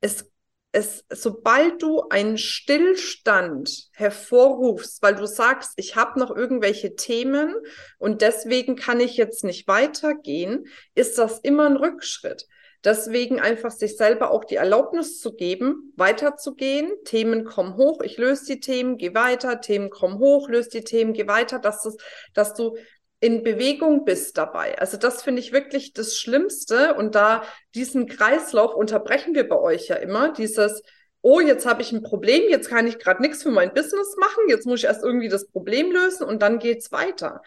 Es, 0.00 0.30
es, 0.72 1.04
sobald 1.10 1.82
du 1.82 2.08
einen 2.08 2.38
Stillstand 2.38 3.88
hervorrufst, 3.92 5.02
weil 5.02 5.14
du 5.14 5.26
sagst, 5.26 5.72
ich 5.76 5.96
habe 5.96 6.18
noch 6.18 6.34
irgendwelche 6.34 6.94
Themen 6.96 7.54
und 7.98 8.22
deswegen 8.22 8.74
kann 8.76 9.00
ich 9.00 9.16
jetzt 9.16 9.44
nicht 9.44 9.68
weitergehen, 9.68 10.66
ist 10.94 11.18
das 11.18 11.38
immer 11.40 11.66
ein 11.66 11.76
Rückschritt. 11.76 12.46
Deswegen 12.84 13.40
einfach 13.40 13.70
sich 13.70 13.96
selber 13.96 14.32
auch 14.32 14.44
die 14.44 14.56
Erlaubnis 14.56 15.20
zu 15.20 15.34
geben, 15.34 15.92
weiterzugehen. 15.96 16.90
Themen 17.04 17.44
kommen 17.44 17.76
hoch, 17.76 18.00
ich 18.02 18.18
löse 18.18 18.44
die 18.46 18.60
Themen, 18.60 18.96
geh 18.96 19.14
weiter, 19.14 19.60
Themen 19.60 19.88
kommen 19.88 20.18
hoch, 20.18 20.48
löse 20.48 20.70
die 20.70 20.82
Themen, 20.82 21.12
geh 21.12 21.28
weiter, 21.28 21.58
dass, 21.58 21.82
das, 21.82 21.96
dass 22.34 22.54
du 22.54 22.76
in 23.20 23.44
Bewegung 23.44 24.04
bist 24.04 24.36
dabei. 24.36 24.76
Also 24.78 24.96
das 24.96 25.22
finde 25.22 25.40
ich 25.40 25.52
wirklich 25.52 25.92
das 25.92 26.16
Schlimmste. 26.16 26.94
Und 26.94 27.14
da 27.14 27.44
diesen 27.74 28.08
Kreislauf 28.08 28.74
unterbrechen 28.74 29.36
wir 29.36 29.48
bei 29.48 29.56
euch 29.56 29.86
ja 29.86 29.96
immer. 29.96 30.32
Dieses, 30.32 30.82
oh, 31.20 31.38
jetzt 31.40 31.64
habe 31.64 31.82
ich 31.82 31.92
ein 31.92 32.02
Problem, 32.02 32.42
jetzt 32.48 32.68
kann 32.68 32.88
ich 32.88 32.98
gerade 32.98 33.22
nichts 33.22 33.44
für 33.44 33.52
mein 33.52 33.72
Business 33.72 34.16
machen, 34.18 34.48
jetzt 34.48 34.66
muss 34.66 34.80
ich 34.80 34.86
erst 34.86 35.04
irgendwie 35.04 35.28
das 35.28 35.46
Problem 35.46 35.92
lösen 35.92 36.24
und 36.24 36.42
dann 36.42 36.58
geht's 36.58 36.90
weiter. 36.90 37.42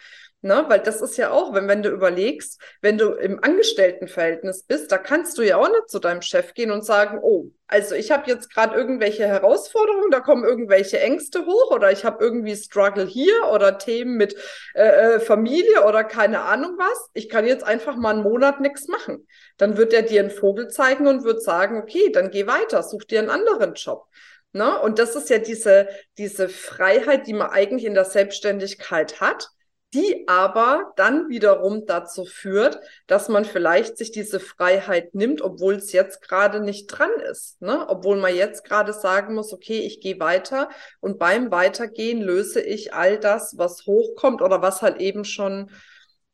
Ne? 0.46 0.64
Weil 0.68 0.80
das 0.80 1.02
ist 1.02 1.18
ja 1.18 1.32
auch, 1.32 1.56
wenn, 1.56 1.68
wenn 1.68 1.82
du 1.82 1.90
überlegst, 1.90 2.62
wenn 2.80 3.00
du 3.00 3.14
im 3.14 3.44
Angestelltenverhältnis 3.44 4.62
bist, 4.62 4.92
da 4.92 5.00
kannst 5.00 5.40
du 5.40 5.42
ja 5.42 5.58
auch 5.58 5.68
nicht 5.68 5.90
zu 5.90 5.98
deinem 5.98 6.22
Chef 6.22 6.54
gehen 6.54 6.70
und 6.70 6.86
sagen, 6.86 7.18
oh, 7.20 7.48
also 7.66 7.96
ich 7.96 8.12
habe 8.12 8.30
jetzt 8.30 8.54
gerade 8.54 8.76
irgendwelche 8.76 9.26
Herausforderungen, 9.26 10.12
da 10.12 10.20
kommen 10.20 10.44
irgendwelche 10.44 11.00
Ängste 11.00 11.48
hoch 11.48 11.72
oder 11.72 11.92
ich 11.92 12.06
habe 12.06 12.24
irgendwie 12.24 12.56
Struggle 12.56 13.08
hier 13.08 13.34
oder 13.52 13.80
Themen 13.80 14.18
mit 14.18 14.36
äh, 14.76 15.16
äh, 15.16 15.20
Familie 15.20 15.84
oder 15.84 16.04
keine 16.04 16.42
Ahnung 16.42 16.76
was. 16.78 17.10
Ich 17.16 17.28
kann 17.28 17.48
jetzt 17.48 17.64
einfach 17.64 17.96
mal 17.96 18.14
einen 18.14 18.22
Monat 18.22 18.62
nichts 18.62 18.88
machen. 18.88 19.26
Dann 19.58 19.78
wird 19.78 19.94
er 19.94 20.04
dir 20.04 20.22
einen 20.22 20.30
Vogel 20.30 20.68
zeigen 20.68 21.08
und 21.08 21.24
wird 21.24 21.42
sagen, 21.42 21.80
okay, 21.82 22.12
dann 22.12 22.30
geh 22.30 22.46
weiter, 22.46 22.84
such 22.84 23.06
dir 23.06 23.18
einen 23.18 23.32
anderen 23.32 23.74
Job. 23.74 24.06
Ne? 24.52 24.80
Und 24.80 25.00
das 25.00 25.16
ist 25.16 25.32
ja 25.32 25.40
diese, 25.40 25.90
diese 26.20 26.50
Freiheit, 26.50 27.26
die 27.26 27.34
man 27.34 27.50
eigentlich 27.50 27.86
in 27.86 27.96
der 27.96 28.06
Selbstständigkeit 28.06 29.20
hat 29.20 29.50
die 29.96 30.28
aber 30.28 30.92
dann 30.98 31.30
wiederum 31.30 31.86
dazu 31.86 32.26
führt, 32.26 32.82
dass 33.08 33.30
man 33.30 33.46
vielleicht 33.46 33.98
sich 33.98 34.12
diese 34.12 34.42
Freiheit 34.42 35.16
nimmt, 35.16 35.42
obwohl 35.42 35.76
es 35.76 35.94
jetzt 35.94 36.22
gerade 36.22 36.60
nicht 36.60 36.88
dran 36.88 37.12
ist. 37.32 37.62
Ne? 37.62 37.86
Obwohl 37.88 38.18
man 38.18 38.36
jetzt 38.36 38.66
gerade 38.66 38.92
sagen 38.92 39.36
muss, 39.36 39.54
okay, 39.54 39.80
ich 39.80 40.02
gehe 40.02 40.20
weiter 40.20 40.70
und 41.00 41.18
beim 41.18 41.50
Weitergehen 41.50 42.22
löse 42.22 42.62
ich 42.62 42.94
all 42.94 43.18
das, 43.18 43.58
was 43.58 43.86
hochkommt 43.86 44.42
oder 44.42 44.62
was 44.62 44.82
halt 44.82 45.00
eben 45.00 45.24
schon 45.24 45.72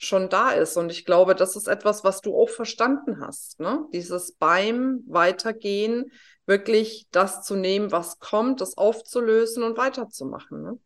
schon 0.04 0.30
da 0.30 0.50
ist. 0.50 0.78
Und 0.78 0.92
ich 0.92 1.06
glaube, 1.06 1.36
das 1.36 1.56
ist 1.56 1.68
etwas, 1.68 2.04
was 2.04 2.22
du 2.22 2.36
auch 2.36 2.50
verstanden 2.50 3.22
hast. 3.24 3.60
Ne? 3.60 3.86
Dieses 3.94 4.32
beim 4.32 5.04
Weitergehen 5.06 6.12
wirklich 6.48 7.06
das 7.12 7.44
zu 7.44 7.56
nehmen, 7.56 7.92
was 7.92 8.18
kommt, 8.18 8.62
das 8.62 8.80
aufzulösen 8.80 9.62
und 9.62 9.78
weiterzumachen. 9.78 10.64
Ne? 10.64 10.80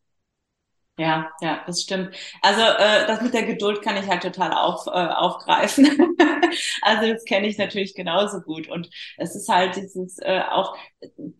Ja, 0.97 1.29
ja, 1.41 1.62
das 1.67 1.81
stimmt. 1.81 2.15
Also 2.41 2.62
äh, 2.62 3.05
das 3.05 3.21
mit 3.21 3.34
der 3.34 3.43
Geduld 3.43 3.81
kann 3.81 3.97
ich 3.97 4.08
halt 4.08 4.23
total 4.23 4.53
auf, 4.53 4.88
äh, 4.88 4.91
aufgreifen. 4.91 5.86
also 6.81 7.12
das 7.12 7.25
kenne 7.25 7.47
ich 7.47 7.58
natürlich 7.58 7.93
genauso 7.95 8.39
gut. 8.39 8.69
Und 8.69 8.89
es 9.17 9.36
ist 9.36 9.49
halt 9.49 9.75
dieses 9.75 10.19
äh, 10.19 10.39
auch 10.49 10.77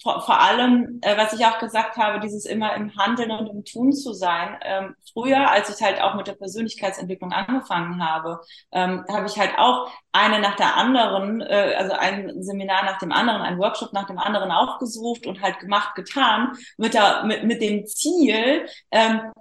vor, 0.04 0.22
vor 0.26 0.42
allem, 0.42 1.00
äh, 1.02 1.16
was 1.16 1.32
ich 1.32 1.46
auch 1.46 1.58
gesagt 1.60 1.96
habe, 1.96 2.20
dieses 2.20 2.46
immer 2.46 2.76
im 2.76 2.98
Handeln 2.98 3.32
und 3.32 3.48
im 3.48 3.64
Tun 3.64 3.94
zu 3.94 4.12
sein. 4.12 4.58
Ähm, 4.62 4.96
früher, 5.14 5.50
als 5.50 5.70
ich 5.74 5.82
halt 5.82 6.02
auch 6.02 6.16
mit 6.16 6.28
der 6.28 6.34
Persönlichkeitsentwicklung 6.34 7.32
angefangen 7.32 8.04
habe, 8.06 8.42
ähm, 8.74 9.06
habe 9.10 9.28
ich 9.28 9.38
halt 9.40 9.52
auch 9.58 9.90
eine 10.12 10.40
nach 10.40 10.58
der 10.58 10.76
anderen, 10.76 11.40
äh, 11.40 11.76
also 11.78 11.94
ein 11.94 12.44
Seminar 12.44 12.84
nach 12.84 13.00
dem 13.00 13.14
anderen, 13.14 13.42
ein 13.42 13.58
Workshop 13.58 13.94
nach 13.94 14.06
dem 14.08 14.18
anderen 14.20 14.52
aufgesucht 14.52 15.26
und 15.28 15.42
halt 15.42 15.60
gemacht, 15.60 15.96
getan, 15.96 16.58
mit, 16.78 16.94
der, 16.94 17.24
mit, 17.24 17.46
mit 17.46 17.62
dem 17.62 17.86
Ziel, 17.86 18.68
ähm, 18.92 19.32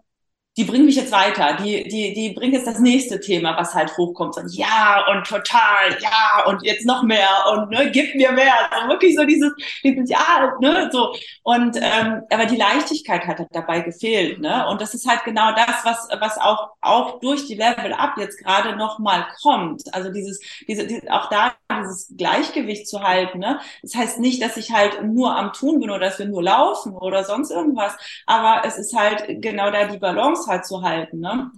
die 0.57 0.65
bringen 0.65 0.85
mich 0.87 0.95
jetzt 0.95 1.11
weiter, 1.11 1.57
die, 1.57 1.83
die, 1.85 2.13
die 2.13 2.33
bringen 2.33 2.55
jetzt 2.55 2.67
das 2.67 2.79
nächste 2.79 3.19
Thema, 3.19 3.57
was 3.57 3.75
halt 3.75 3.97
hochkommt. 3.97 4.37
Und 4.37 4.55
ja, 4.55 5.05
und 5.11 5.27
total, 5.27 5.97
ja, 6.01 6.45
und 6.47 6.63
jetzt 6.63 6.87
noch 6.87 7.03
mehr 7.03 7.29
und 7.53 7.71
ne, 7.71 7.91
gib 7.91 8.15
mir 8.15 8.31
mehr. 8.31 8.55
Also 8.73 8.89
wirklich 8.89 9.17
so 9.17 9.25
dieses, 9.25 9.53
dieses 9.83 10.09
Ja, 10.09 10.53
ne, 10.61 10.89
so. 10.93 11.13
Und 11.43 11.77
ähm, 11.77 12.23
aber 12.31 12.47
die 12.47 12.57
Leichtigkeit 12.57 13.27
hat 13.27 13.45
dabei 13.51 13.81
gefehlt, 13.81 14.41
ne? 14.41 14.67
Und 14.69 14.81
das 14.81 14.95
ist 14.95 15.09
halt 15.09 15.25
genau 15.25 15.53
das, 15.55 15.85
was, 15.85 16.09
was 16.21 16.39
auch, 16.39 16.71
auch 16.81 17.19
durch 17.21 17.47
die 17.47 17.55
Level 17.55 17.93
Up 17.93 18.17
jetzt 18.17 18.39
gerade 18.39 18.77
nochmal 18.77 19.27
kommt. 19.43 19.93
Also 19.93 20.11
dieses, 20.13 20.41
diese, 20.69 20.87
diese, 20.87 21.13
auch 21.13 21.29
da 21.31 21.55
dieses 21.81 22.15
Gleichgewicht 22.17 22.87
zu 22.89 23.03
halten, 23.03 23.41
ne? 23.41 23.59
Das 23.83 23.95
heißt 23.95 24.21
nicht, 24.21 24.41
dass 24.43 24.57
ich 24.57 24.71
halt 24.73 25.03
nur 25.03 25.37
am 25.37 25.53
Tun 25.53 25.81
bin 25.81 25.91
oder 25.91 26.01
dass 26.07 26.19
wir 26.19 26.27
nur 26.27 26.43
laufen 26.43 26.95
oder 26.95 27.25
sonst 27.25 27.51
irgendwas, 27.51 27.97
aber 28.27 28.63
es 28.67 28.79
ist 28.79 28.95
halt 28.95 29.25
genau 29.43 29.71
da 29.71 29.85
die 29.87 29.99
Balance 29.99 30.44
Haushalt 30.45 30.67
zu 30.67 30.83
halten. 30.83 31.21
Ne? 31.21 31.51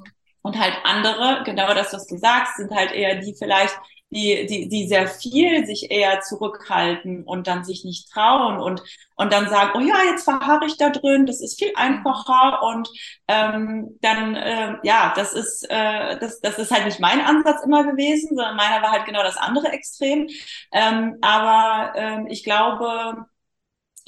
Und 0.43 0.59
halt 0.59 0.75
andere, 0.85 1.43
genau 1.45 1.75
das, 1.75 1.93
was 1.93 2.07
du 2.07 2.17
sagst, 2.17 2.57
sind 2.57 2.71
halt 2.73 2.93
eher 2.93 3.17
die 3.17 3.35
vielleicht, 3.37 3.77
die, 4.11 4.47
die, 4.47 4.69
die 4.69 4.87
sehr 4.87 5.09
viel 5.09 5.67
sich 5.67 5.91
eher 5.91 6.21
zurückhalten 6.21 7.25
und 7.25 7.49
dann 7.49 7.65
sich 7.65 7.85
nicht 7.85 8.09
trauen 8.13 8.61
und, 8.61 8.81
und 9.17 9.33
dann 9.33 9.49
sagen, 9.49 9.73
oh 9.75 9.81
ja, 9.81 10.05
jetzt 10.09 10.23
verharre 10.23 10.67
ich 10.67 10.77
da 10.77 10.91
drin, 10.91 11.27
das 11.27 11.41
ist 11.41 11.59
viel 11.59 11.73
einfacher 11.75 12.63
und 12.63 12.89
ähm, 13.27 13.99
dann, 14.03 14.37
äh, 14.37 14.77
ja, 14.85 15.13
das 15.17 15.33
ist, 15.33 15.67
äh, 15.69 16.17
das, 16.21 16.41
das 16.41 16.57
ist 16.59 16.71
halt 16.71 16.85
nicht 16.85 17.01
mein 17.01 17.21
Ansatz 17.21 17.65
immer 17.65 17.83
gewesen, 17.83 18.37
sondern 18.37 18.55
meiner 18.55 18.81
war 18.81 18.93
halt 18.93 19.07
genau 19.07 19.25
das 19.25 19.37
andere 19.37 19.73
Extrem. 19.73 20.29
Ähm, 20.71 21.17
aber 21.21 21.93
ähm, 21.97 22.27
ich 22.29 22.45
glaube, 22.45 23.27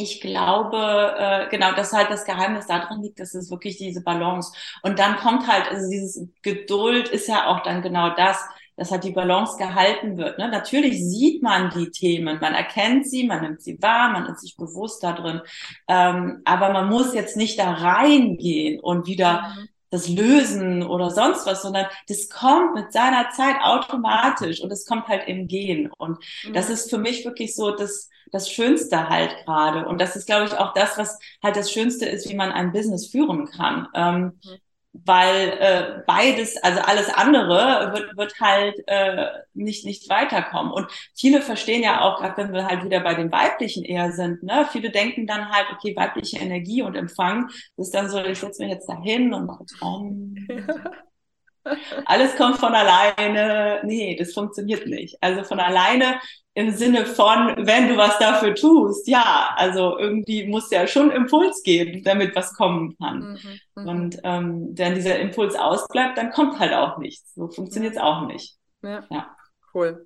ich 0.01 0.21
glaube, 0.21 1.15
äh, 1.19 1.49
genau, 1.51 1.73
dass 1.73 1.93
halt 1.93 2.09
das 2.09 2.25
Geheimnis 2.25 2.69
darin 2.69 3.03
liegt, 3.03 3.19
dass 3.19 3.35
es 3.35 3.51
wirklich 3.51 3.79
diese 3.79 4.01
Balance. 4.01 4.53
Und 4.83 5.01
dann 5.01 5.17
kommt 5.17 5.49
halt, 5.49 5.69
also 5.69 5.91
dieses 5.91 6.25
Geduld 6.43 7.09
ist 7.09 7.27
ja 7.27 7.49
auch 7.49 7.65
dann 7.65 7.83
genau 7.83 8.11
das, 8.15 8.39
dass 8.77 8.93
halt 8.93 9.03
die 9.03 9.11
Balance 9.11 9.59
gehalten 9.59 10.17
wird. 10.17 10.39
Ne? 10.39 10.49
Natürlich 10.49 11.05
sieht 11.05 11.43
man 11.43 11.71
die 11.71 11.91
Themen, 11.91 12.39
man 12.41 12.55
erkennt 12.55 13.09
sie, 13.09 13.27
man 13.27 13.43
nimmt 13.43 13.61
sie 13.61 13.83
wahr, 13.83 14.11
man 14.11 14.27
ist 14.27 14.41
sich 14.41 14.57
bewusst 14.57 15.03
da 15.03 15.15
drin. 15.15 15.41
Ähm, 15.89 16.43
aber 16.45 16.73
man 16.73 16.89
muss 16.89 17.13
jetzt 17.13 17.37
nicht 17.37 17.59
da 17.59 17.73
reingehen 17.73 18.79
und 18.79 19.09
wieder 19.09 19.49
mhm. 19.49 19.69
das 19.91 20.09
lösen 20.09 20.85
oder 20.85 21.11
sonst 21.11 21.45
was, 21.45 21.63
sondern 21.63 21.87
das 22.07 22.29
kommt 22.31 22.77
mit 22.77 22.93
seiner 22.93 23.31
Zeit 23.31 23.57
automatisch 23.63 24.61
und 24.61 24.71
es 24.71 24.87
kommt 24.87 25.09
halt 25.09 25.27
im 25.27 25.49
Gehen. 25.49 25.91
Und 25.99 26.19
mhm. 26.47 26.53
das 26.53 26.71
ist 26.71 26.89
für 26.89 26.99
mich 26.99 27.25
wirklich 27.25 27.57
so 27.57 27.73
das, 27.73 28.09
das 28.33 28.51
Schönste 28.51 29.09
halt 29.09 29.35
gerade. 29.45 29.87
Und 29.87 30.01
das 30.01 30.17
ist, 30.17 30.27
glaube 30.27 30.47
ich, 30.47 30.55
auch 30.55 30.73
das, 30.73 30.99
was 30.99 31.19
halt 31.43 31.57
das 31.57 31.71
Schönste 31.71 32.07
ist, 32.07 32.29
wie 32.29 32.35
man 32.37 32.53
ein 32.53 32.73
Business 32.73 33.09
führen 33.09 33.47
kann. 33.47 33.89
Ähm, 33.95 34.23
mhm. 34.45 34.59
Weil 35.05 35.49
äh, 35.61 36.03
beides, 36.07 36.57
also 36.63 36.81
alles 36.81 37.09
andere 37.09 37.93
wird, 37.93 38.17
wird 38.17 38.41
halt 38.41 38.77
äh, 38.87 39.27
nicht, 39.55 39.85
nicht 39.85 40.09
weiterkommen. 40.09 40.73
Und 40.73 40.89
viele 41.15 41.41
verstehen 41.41 41.83
ja 41.83 42.01
auch, 42.01 42.21
gerade 42.21 42.37
wenn 42.39 42.53
wir 42.53 42.67
halt 42.67 42.85
wieder 42.85 43.01
bei 43.01 43.15
den 43.15 43.31
Weiblichen 43.31 43.85
eher 43.85 44.13
sind, 44.13 44.43
ne, 44.43 44.67
viele 44.73 44.91
denken 44.91 45.27
dann 45.27 45.51
halt, 45.51 45.67
okay, 45.73 45.95
weibliche 45.95 46.39
Energie 46.39 46.83
und 46.83 46.97
Empfang 46.97 47.49
ist 47.77 47.95
dann 47.95 48.11
so, 48.11 48.19
ich 48.25 48.39
setze 48.41 48.63
mich 48.63 48.73
jetzt 48.73 48.89
dahin 48.89 49.33
und 49.35 49.47
mache 49.47 49.67
Traum. 49.67 50.35
Alles 52.07 52.37
kommt 52.37 52.59
von 52.59 52.75
alleine. 52.75 53.81
Nee, 53.85 54.17
das 54.17 54.33
funktioniert 54.33 54.87
nicht. 54.87 55.19
Also 55.21 55.45
von 55.45 55.61
alleine 55.61 56.19
im 56.59 56.73
Sinne 56.73 57.07
von, 57.07 57.55
wenn 57.57 57.87
du 57.87 57.97
was 57.97 58.19
dafür 58.19 58.53
tust, 58.53 59.07
ja, 59.07 59.55
also 59.55 59.97
irgendwie 59.97 60.45
muss 60.49 60.69
ja 60.73 60.89
schon 60.89 61.13
Impuls 61.13 61.63
geben, 61.63 62.03
damit 62.03 62.35
was 62.35 62.53
kommen 62.53 62.97
kann. 62.99 63.21
Mhm, 63.21 63.61
mhm. 63.77 63.89
Und 63.89 64.19
ähm, 64.25 64.69
wenn 64.73 64.97
dieser 64.97 65.21
Impuls 65.21 65.55
ausbleibt, 65.55 66.19
dann 66.19 66.33
kommt 66.33 66.59
halt 66.59 66.73
auch 66.73 66.99
nichts. 66.99 67.33
So 67.37 67.47
funktioniert 67.47 67.93
es 67.93 68.01
auch 68.01 68.27
nicht. 68.27 68.57
Ja. 68.83 69.07
ja. 69.09 69.37
Cool. 69.73 70.05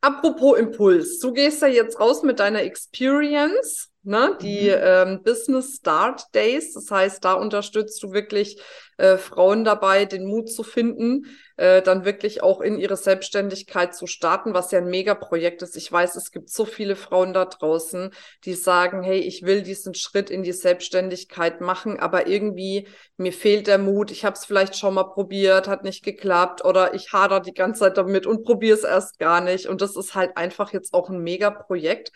Apropos 0.00 0.58
Impuls, 0.58 1.20
du 1.20 1.32
gehst 1.32 1.62
ja 1.62 1.68
jetzt 1.68 2.00
raus 2.00 2.24
mit 2.24 2.40
deiner 2.40 2.62
Experience 2.62 3.92
ne? 4.04 4.36
die 4.40 4.68
mhm. 4.68 4.76
ähm, 4.80 5.22
Business 5.22 5.76
Start 5.76 6.34
Days. 6.34 6.74
Das 6.74 6.90
heißt, 6.90 7.24
da 7.24 7.34
unterstützt 7.34 8.02
du 8.02 8.12
wirklich 8.12 8.60
äh, 8.96 9.16
Frauen 9.16 9.64
dabei, 9.64 10.04
den 10.04 10.24
Mut 10.24 10.48
zu 10.48 10.62
finden, 10.62 11.26
äh, 11.56 11.82
dann 11.82 12.04
wirklich 12.04 12.42
auch 12.42 12.60
in 12.60 12.78
ihre 12.78 12.96
Selbstständigkeit 12.96 13.94
zu 13.94 14.06
starten, 14.06 14.54
was 14.54 14.70
ja 14.70 14.78
ein 14.78 14.88
Megaprojekt 14.88 15.62
ist. 15.62 15.76
Ich 15.76 15.90
weiß, 15.90 16.14
es 16.16 16.30
gibt 16.30 16.50
so 16.50 16.64
viele 16.64 16.94
Frauen 16.94 17.32
da 17.32 17.44
draußen, 17.44 18.10
die 18.44 18.54
sagen, 18.54 19.02
hey, 19.02 19.18
ich 19.18 19.42
will 19.42 19.62
diesen 19.62 19.94
Schritt 19.94 20.30
in 20.30 20.42
die 20.42 20.52
Selbstständigkeit 20.52 21.60
machen, 21.60 21.98
aber 21.98 22.26
irgendwie 22.28 22.86
mir 23.16 23.32
fehlt 23.32 23.66
der 23.66 23.78
Mut. 23.78 24.10
Ich 24.10 24.24
habe 24.24 24.34
es 24.34 24.44
vielleicht 24.44 24.76
schon 24.76 24.94
mal 24.94 25.04
probiert, 25.04 25.68
hat 25.68 25.84
nicht 25.84 26.04
geklappt 26.04 26.64
oder 26.64 26.94
ich 26.94 27.12
hader 27.12 27.40
die 27.40 27.54
ganze 27.54 27.80
Zeit 27.80 27.96
damit 27.96 28.26
und 28.26 28.44
probiere 28.44 28.76
es 28.76 28.84
erst 28.84 29.18
gar 29.18 29.40
nicht. 29.40 29.66
Und 29.66 29.80
das 29.80 29.96
ist 29.96 30.14
halt 30.14 30.36
einfach 30.36 30.72
jetzt 30.72 30.94
auch 30.94 31.08
ein 31.10 31.18
Megaprojekt 31.18 32.12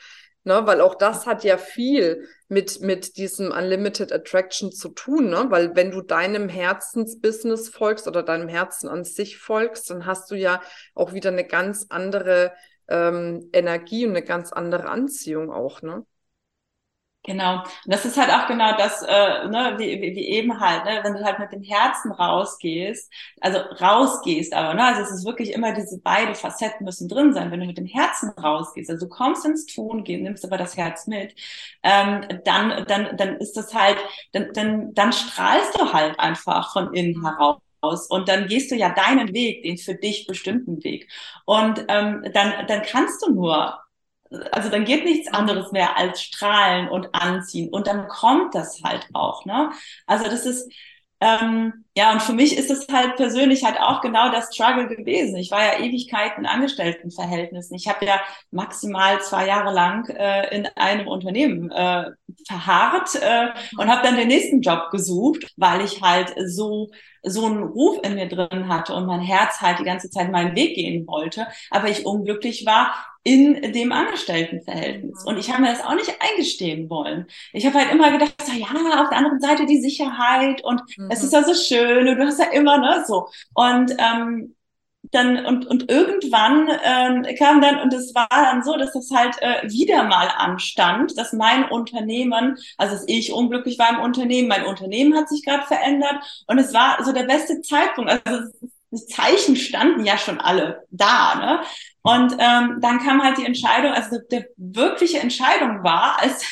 Ne, 0.48 0.62
weil 0.64 0.80
auch 0.80 0.94
das 0.94 1.26
hat 1.26 1.44
ja 1.44 1.58
viel 1.58 2.26
mit, 2.48 2.80
mit 2.80 3.18
diesem 3.18 3.52
Unlimited 3.52 4.14
Attraction 4.14 4.72
zu 4.72 4.88
tun, 4.88 5.28
ne? 5.28 5.44
Weil 5.50 5.76
wenn 5.76 5.90
du 5.90 6.00
deinem 6.00 6.48
Herzensbusiness 6.48 7.68
folgst 7.68 8.08
oder 8.08 8.22
deinem 8.22 8.48
Herzen 8.48 8.88
an 8.88 9.04
sich 9.04 9.36
folgst, 9.36 9.90
dann 9.90 10.06
hast 10.06 10.30
du 10.30 10.36
ja 10.36 10.62
auch 10.94 11.12
wieder 11.12 11.28
eine 11.28 11.46
ganz 11.46 11.88
andere 11.90 12.54
ähm, 12.88 13.50
Energie 13.52 14.06
und 14.06 14.12
eine 14.12 14.22
ganz 14.24 14.50
andere 14.50 14.88
Anziehung 14.88 15.52
auch, 15.52 15.82
ne? 15.82 16.06
Genau. 17.28 17.56
Und 17.58 17.66
das 17.92 18.06
ist 18.06 18.16
halt 18.16 18.30
auch 18.30 18.46
genau 18.46 18.74
das, 18.78 19.02
äh, 19.02 19.46
ne, 19.48 19.74
wie, 19.76 20.00
wie, 20.00 20.16
wie 20.16 20.28
eben 20.28 20.58
halt, 20.60 20.86
ne, 20.86 21.00
wenn 21.02 21.12
du 21.12 21.22
halt 21.22 21.38
mit 21.38 21.52
dem 21.52 21.62
Herzen 21.62 22.10
rausgehst, 22.10 23.12
also 23.42 23.58
rausgehst, 23.58 24.54
aber 24.54 24.72
ne, 24.72 24.82
also 24.84 25.02
es 25.02 25.10
ist 25.10 25.26
wirklich 25.26 25.52
immer 25.52 25.74
diese 25.74 26.00
beide 26.00 26.34
Facetten 26.34 26.86
müssen 26.86 27.06
drin 27.06 27.34
sein. 27.34 27.50
Wenn 27.50 27.60
du 27.60 27.66
mit 27.66 27.76
dem 27.76 27.84
Herzen 27.84 28.30
rausgehst, 28.30 28.88
also 28.88 29.04
du 29.06 29.10
kommst 29.14 29.44
ins 29.44 29.66
Tun, 29.66 30.04
gehst, 30.04 30.22
nimmst 30.22 30.44
aber 30.46 30.56
das 30.56 30.78
Herz 30.78 31.06
mit, 31.06 31.34
ähm, 31.82 32.24
dann, 32.44 32.86
dann, 32.86 33.14
dann 33.18 33.36
ist 33.36 33.58
das 33.58 33.74
halt, 33.74 33.98
dann, 34.32 34.48
dann, 34.54 34.94
dann 34.94 35.12
strahlst 35.12 35.78
du 35.78 35.92
halt 35.92 36.18
einfach 36.18 36.72
von 36.72 36.94
innen 36.94 37.22
heraus 37.26 38.06
und 38.08 38.28
dann 38.28 38.46
gehst 38.48 38.70
du 38.70 38.74
ja 38.74 38.88
deinen 38.94 39.34
Weg, 39.34 39.62
den 39.64 39.76
für 39.76 39.94
dich 39.94 40.26
bestimmten 40.26 40.82
Weg. 40.82 41.10
Und 41.44 41.84
ähm, 41.88 42.24
dann, 42.32 42.66
dann 42.66 42.82
kannst 42.82 43.22
du 43.26 43.32
nur 43.34 43.78
also 44.52 44.68
dann 44.70 44.84
geht 44.84 45.04
nichts 45.04 45.32
anderes 45.32 45.72
mehr 45.72 45.96
als 45.96 46.22
strahlen 46.22 46.88
und 46.88 47.14
anziehen 47.14 47.68
und 47.70 47.86
dann 47.86 48.08
kommt 48.08 48.54
das 48.54 48.80
halt 48.84 49.06
auch, 49.14 49.44
ne? 49.44 49.70
Also 50.06 50.24
das 50.24 50.46
ist 50.46 50.70
Ähm, 51.20 51.84
ja, 51.96 52.12
und 52.12 52.22
für 52.22 52.32
mich 52.32 52.56
ist 52.56 52.70
es 52.70 52.86
halt 52.92 53.16
persönlich 53.16 53.64
halt 53.64 53.80
auch 53.80 54.00
genau 54.02 54.30
das 54.30 54.54
Struggle 54.54 54.86
gewesen. 54.86 55.34
Ich 55.36 55.50
war 55.50 55.60
ja 55.64 55.80
Ewigkeiten 55.80 56.44
in 56.44 56.46
Angestelltenverhältnissen. 56.46 57.74
Ich 57.76 57.88
habe 57.88 58.06
ja 58.06 58.20
maximal 58.52 59.20
zwei 59.22 59.46
Jahre 59.48 59.72
lang 59.74 60.08
äh, 60.10 60.54
in 60.54 60.66
einem 60.76 61.08
Unternehmen 61.08 61.72
äh, 61.72 62.10
verharrt 62.46 63.16
äh, 63.16 63.48
und 63.78 63.88
habe 63.88 64.02
dann 64.06 64.16
den 64.16 64.28
nächsten 64.28 64.60
Job 64.60 64.90
gesucht, 64.92 65.52
weil 65.56 65.80
ich 65.82 66.00
halt 66.02 66.34
so 66.46 66.88
so 67.24 67.46
einen 67.46 67.64
Ruf 67.64 67.98
in 68.04 68.14
mir 68.14 68.28
drin 68.28 68.68
hatte 68.68 68.94
und 68.94 69.06
mein 69.06 69.20
Herz 69.20 69.60
halt 69.60 69.80
die 69.80 69.84
ganze 69.84 70.08
Zeit 70.08 70.30
meinen 70.30 70.54
Weg 70.54 70.76
gehen 70.76 71.04
wollte, 71.08 71.48
aber 71.70 71.88
ich 71.88 72.06
unglücklich 72.06 72.64
war 72.64 72.94
in 73.28 73.72
dem 73.74 73.92
Angestelltenverhältnis. 73.92 75.22
Und 75.26 75.36
ich 75.38 75.50
habe 75.50 75.60
mir 75.60 75.72
das 75.72 75.84
auch 75.84 75.94
nicht 75.94 76.14
eingestehen 76.18 76.88
wollen. 76.88 77.26
Ich 77.52 77.66
habe 77.66 77.78
halt 77.78 77.92
immer 77.92 78.10
gedacht, 78.10 78.34
so, 78.42 78.52
ja, 78.52 78.66
auf 79.02 79.10
der 79.10 79.18
anderen 79.18 79.40
Seite 79.40 79.66
die 79.66 79.82
Sicherheit 79.82 80.64
und 80.64 80.80
mhm. 80.96 81.10
es 81.10 81.22
ist 81.22 81.34
ja 81.34 81.44
so 81.44 81.52
schön 81.52 82.08
und 82.08 82.16
du 82.16 82.24
hast 82.24 82.38
ja 82.38 82.50
immer, 82.52 82.78
ne, 82.78 83.04
so. 83.06 83.28
Und 83.52 83.94
ähm, 83.98 84.54
dann 85.10 85.44
und, 85.44 85.66
und 85.66 85.90
irgendwann 85.90 86.68
ähm, 86.82 87.26
kam 87.38 87.60
dann 87.60 87.80
und 87.80 87.92
es 87.92 88.14
war 88.14 88.28
dann 88.30 88.62
so, 88.62 88.76
dass 88.76 88.92
das 88.92 89.10
halt 89.10 89.36
äh, 89.40 89.68
wieder 89.70 90.04
mal 90.04 90.28
anstand, 90.36 91.16
dass 91.16 91.32
mein 91.32 91.64
Unternehmen, 91.64 92.56
also 92.78 92.94
dass 92.94 93.04
ich 93.06 93.32
unglücklich 93.32 93.78
war 93.78 93.90
im 93.90 94.00
Unternehmen, 94.00 94.48
mein 94.48 94.66
Unternehmen 94.66 95.16
hat 95.16 95.28
sich 95.28 95.44
gerade 95.44 95.66
verändert 95.66 96.16
und 96.46 96.58
es 96.58 96.72
war 96.72 97.02
so 97.04 97.12
der 97.12 97.24
beste 97.24 97.60
Zeitpunkt. 97.60 98.10
Also 98.26 98.48
die 98.90 99.06
Zeichen 99.06 99.56
standen 99.56 100.04
ja 100.04 100.16
schon 100.16 100.40
alle 100.40 100.84
da, 100.90 101.34
ne? 101.34 101.60
Und 102.08 102.32
ähm, 102.38 102.78
dann 102.80 103.00
kam 103.00 103.22
halt 103.22 103.36
die 103.38 103.44
Entscheidung, 103.44 103.92
also 103.92 104.18
die, 104.30 104.38
die 104.38 104.44
wirkliche 104.56 105.18
Entscheidung 105.18 105.82
war, 105.84 106.18
als, 106.22 106.44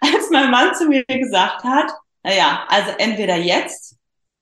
als 0.00 0.30
mein 0.30 0.50
Mann 0.50 0.74
zu 0.74 0.86
mir 0.86 1.04
gesagt 1.04 1.64
hat, 1.64 1.90
naja, 2.22 2.64
also 2.68 2.90
entweder 2.98 3.36
jetzt 3.36 3.96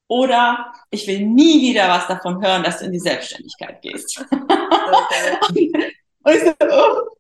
oder 0.09 0.73
ich 0.91 1.07
will 1.07 1.27
nie 1.27 1.61
wieder 1.61 1.89
was 1.89 2.07
davon 2.07 2.43
hören, 2.43 2.63
dass 2.63 2.79
du 2.79 2.87
in 2.87 2.93
die 2.93 2.99
Selbstständigkeit 2.99 3.81
gehst. 3.83 4.25
Okay. 4.31 5.93
und 6.23 6.35
ich 6.35 6.43
so, 6.43 6.53
oh, 6.61 7.18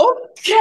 okay. 0.00 0.54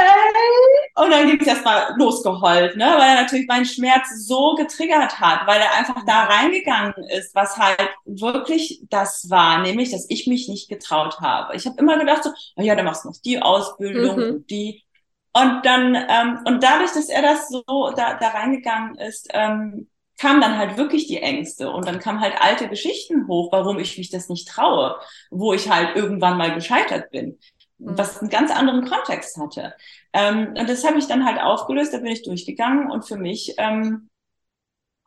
Und 0.95 1.11
dann 1.11 1.27
ging 1.27 1.39
es 1.39 1.47
erstmal 1.47 1.95
losgeheult, 1.97 2.75
ne? 2.75 2.85
weil 2.85 3.15
er 3.15 3.21
natürlich 3.21 3.47
meinen 3.47 3.65
Schmerz 3.65 4.07
so 4.25 4.55
getriggert 4.55 5.19
hat, 5.19 5.47
weil 5.47 5.61
er 5.61 5.73
einfach 5.75 6.03
da 6.05 6.25
reingegangen 6.25 6.93
ist, 7.09 7.33
was 7.35 7.57
halt 7.57 7.89
wirklich 8.05 8.81
das 8.89 9.29
war, 9.29 9.61
nämlich, 9.61 9.91
dass 9.91 10.05
ich 10.09 10.27
mich 10.27 10.47
nicht 10.47 10.69
getraut 10.69 11.19
habe. 11.19 11.55
Ich 11.55 11.65
habe 11.65 11.79
immer 11.79 11.97
gedacht 11.97 12.23
so, 12.23 12.31
oh 12.55 12.61
ja, 12.61 12.75
dann 12.75 12.85
machst 12.85 13.05
du 13.05 13.09
noch 13.09 13.17
die 13.23 13.41
Ausbildung 13.41 14.17
mhm. 14.17 14.23
und 14.23 14.49
die. 14.49 14.83
Und 15.31 15.63
dann, 15.63 15.95
ähm, 15.95 16.39
und 16.45 16.63
dadurch, 16.63 16.91
dass 16.91 17.07
er 17.07 17.21
das 17.21 17.49
so 17.49 17.63
da, 17.95 18.15
da 18.15 18.29
reingegangen 18.29 18.95
ist, 18.95 19.29
ähm, 19.31 19.87
kam 20.19 20.41
dann 20.41 20.57
halt 20.57 20.77
wirklich 20.77 21.07
die 21.07 21.21
Ängste 21.21 21.71
und 21.71 21.87
dann 21.87 21.99
kamen 21.99 22.19
halt 22.19 22.35
alte 22.41 22.67
Geschichten 22.67 23.27
hoch, 23.27 23.51
warum 23.51 23.79
ich 23.79 23.97
mich 23.97 24.09
das 24.09 24.27
nicht 24.27 24.49
traue, 24.49 24.97
wo 25.31 25.53
ich 25.53 25.69
halt 25.69 25.95
irgendwann 25.95 26.37
mal 26.37 26.53
gescheitert 26.53 27.09
bin. 27.11 27.39
Was 27.79 28.19
einen 28.19 28.29
ganz 28.29 28.51
anderen 28.51 28.85
Kontext 28.85 29.37
hatte. 29.37 29.73
Ähm, 30.13 30.53
und 30.57 30.69
das 30.69 30.85
habe 30.85 30.99
ich 30.99 31.07
dann 31.07 31.25
halt 31.25 31.39
aufgelöst, 31.41 31.93
da 31.93 31.97
bin 31.97 32.07
ich 32.11 32.23
durchgegangen 32.23 32.91
und 32.91 33.07
für 33.07 33.17
mich 33.17 33.55
ähm, 33.57 34.09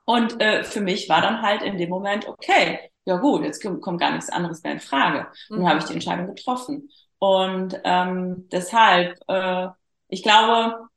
und 0.04 0.40
äh, 0.40 0.64
für 0.64 0.80
mich 0.80 1.08
war 1.08 1.20
dann 1.20 1.42
halt 1.42 1.62
in 1.62 1.78
dem 1.78 1.90
Moment 1.90 2.26
okay, 2.28 2.90
ja 3.04 3.16
gut, 3.16 3.44
jetzt 3.44 3.62
kommt 3.62 4.00
gar 4.00 4.12
nichts 4.12 4.30
anderes 4.30 4.62
mehr 4.62 4.72
in 4.72 4.80
Frage. 4.80 5.28
Und 5.48 5.58
dann 5.58 5.68
habe 5.68 5.78
ich 5.78 5.84
die 5.84 5.94
Entscheidung 5.94 6.26
getroffen. 6.34 6.88
Und 7.18 7.80
ähm, 7.84 8.48
deshalb, 8.50 9.18
äh, 9.28 9.68
ich 10.08 10.22
glaube, 10.22 10.88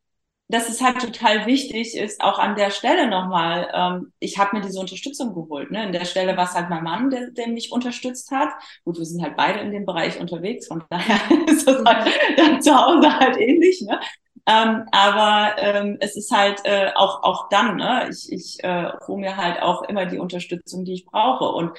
dass 0.47 0.69
es 0.69 0.81
halt 0.81 0.99
total 1.01 1.47
wichtig 1.47 1.97
ist, 1.97 2.21
auch 2.21 2.38
an 2.38 2.55
der 2.55 2.69
Stelle 2.69 3.10
nochmal, 3.10 3.67
ähm, 3.73 4.13
ich 4.19 4.38
habe 4.38 4.55
mir 4.55 4.62
diese 4.62 4.79
Unterstützung 4.79 5.34
geholt. 5.34 5.71
Ne? 5.71 5.86
In 5.86 5.91
der 5.91 6.05
Stelle 6.05 6.38
war 6.38 6.45
es 6.45 6.53
halt 6.53 6.69
mein 6.69 6.84
Mann, 6.84 7.10
der, 7.10 7.31
der 7.31 7.47
mich 7.47 7.71
unterstützt 7.71 8.29
hat. 8.31 8.49
Gut, 8.84 8.97
wir 8.97 9.05
sind 9.05 9.23
halt 9.23 9.36
beide 9.38 9.60
in 9.60 9.71
dem 9.71 9.86
Bereich 9.86 10.19
unterwegs, 10.19 10.67
von 10.67 10.84
daher 10.89 11.19
ist 11.47 11.67
das 11.67 11.84
halt 11.84 12.13
dann 12.38 12.62
zu 12.62 12.75
Hause 12.75 13.12
halt 13.19 13.38
ähnlich. 13.38 13.81
Ne? 13.81 13.99
Ähm, 14.47 14.84
aber 14.91 15.58
ähm, 15.58 15.97
es 15.99 16.15
ist 16.15 16.31
halt 16.31 16.62
äh, 16.65 16.91
auch, 16.93 17.23
auch 17.23 17.49
dann, 17.49 17.77
ne? 17.77 18.08
ich, 18.12 18.31
ich 18.31 18.63
äh, 18.63 18.91
hole 19.08 19.19
mir 19.19 19.38
halt 19.38 19.62
auch 19.63 19.81
immer 19.84 20.05
die 20.05 20.19
Unterstützung, 20.19 20.86
die 20.86 20.93
ich 20.93 21.05
brauche. 21.05 21.45
Und, 21.45 21.71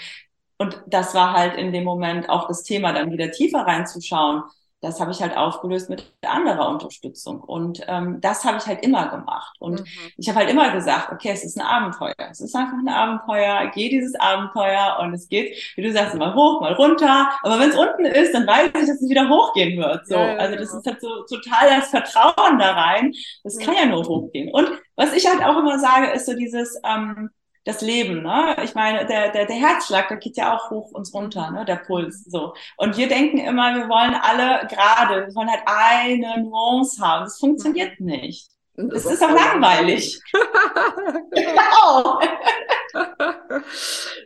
und 0.58 0.82
das 0.88 1.14
war 1.14 1.34
halt 1.34 1.54
in 1.56 1.72
dem 1.72 1.84
Moment 1.84 2.28
auch 2.28 2.48
das 2.48 2.64
Thema, 2.64 2.92
dann 2.92 3.12
wieder 3.12 3.30
tiefer 3.30 3.60
reinzuschauen 3.60 4.42
das 4.80 5.00
habe 5.00 5.10
ich 5.10 5.22
halt 5.22 5.36
aufgelöst 5.36 5.88
mit 5.88 6.12
anderer 6.22 6.68
Unterstützung. 6.68 7.40
Und 7.40 7.82
ähm, 7.88 8.20
das 8.20 8.44
habe 8.44 8.58
ich 8.58 8.66
halt 8.66 8.84
immer 8.84 9.08
gemacht. 9.08 9.56
Und 9.58 9.80
mhm. 9.80 9.86
ich 10.16 10.28
habe 10.28 10.40
halt 10.40 10.50
immer 10.50 10.70
gesagt, 10.72 11.12
okay, 11.12 11.30
es 11.32 11.44
ist 11.44 11.58
ein 11.58 11.66
Abenteuer. 11.66 12.14
Es 12.30 12.40
ist 12.40 12.54
einfach 12.54 12.76
ein 12.76 12.88
Abenteuer. 12.88 13.70
Geh 13.74 13.88
dieses 13.88 14.14
Abenteuer 14.14 14.98
und 15.00 15.14
es 15.14 15.28
geht, 15.28 15.56
wie 15.76 15.82
du 15.82 15.92
sagst, 15.92 16.14
mal 16.16 16.34
hoch, 16.34 16.60
mal 16.60 16.74
runter. 16.74 17.30
Aber 17.42 17.58
wenn 17.58 17.70
es 17.70 17.76
unten 17.76 18.04
ist, 18.04 18.34
dann 18.34 18.46
weiß 18.46 18.66
ich, 18.66 18.72
dass 18.72 19.00
es 19.00 19.08
wieder 19.08 19.28
hochgehen 19.28 19.80
wird. 19.80 20.06
So, 20.06 20.14
ja, 20.14 20.36
also 20.36 20.56
das 20.56 20.68
genau. 20.68 20.80
ist 20.80 20.86
halt 20.86 21.00
so 21.00 21.36
total 21.36 21.80
das 21.80 21.88
Vertrauen 21.88 22.58
da 22.58 22.72
rein. 22.72 23.12
Das 23.44 23.58
kann 23.58 23.74
ja 23.74 23.86
nur 23.86 24.04
hochgehen. 24.04 24.52
Und 24.52 24.70
was 24.94 25.14
ich 25.14 25.26
halt 25.26 25.42
auch 25.42 25.58
immer 25.58 25.78
sage, 25.78 26.10
ist 26.12 26.26
so 26.26 26.34
dieses 26.34 26.78
ähm, 26.84 27.30
das 27.66 27.80
Leben, 27.80 28.22
ne? 28.22 28.56
Ich 28.62 28.74
meine, 28.74 29.06
der, 29.06 29.32
der, 29.32 29.44
der 29.44 29.56
Herzschlag, 29.56 30.06
der 30.06 30.18
geht 30.18 30.36
ja 30.36 30.56
auch 30.56 30.70
hoch 30.70 30.92
und 30.92 31.12
runter, 31.12 31.50
ne? 31.50 31.64
Der 31.64 31.76
Puls, 31.76 32.24
so. 32.24 32.54
Und 32.76 32.96
wir 32.96 33.08
denken 33.08 33.38
immer, 33.38 33.74
wir 33.74 33.88
wollen 33.88 34.14
alle 34.14 34.68
gerade, 34.68 35.26
wir 35.26 35.34
wollen 35.34 35.50
halt 35.50 35.64
eine 35.66 36.42
Nuance 36.44 37.04
haben. 37.04 37.24
Das 37.24 37.40
funktioniert 37.40 37.98
mhm. 37.98 38.06
nicht. 38.06 38.48
Das, 38.76 39.02
das 39.02 39.14
ist 39.14 39.24
auch 39.24 39.30
langweilig. 39.30 40.20
genau. 41.32 42.20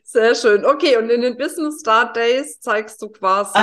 Sehr 0.05 0.35
schön. 0.35 0.67
Okay, 0.67 0.99
und 0.99 1.09
in 1.09 1.23
den 1.23 1.39
Business 1.39 1.81
Start 1.81 2.17
Days 2.17 2.61
zeigst 2.61 3.01
du 3.01 3.09
quasi, 3.09 3.59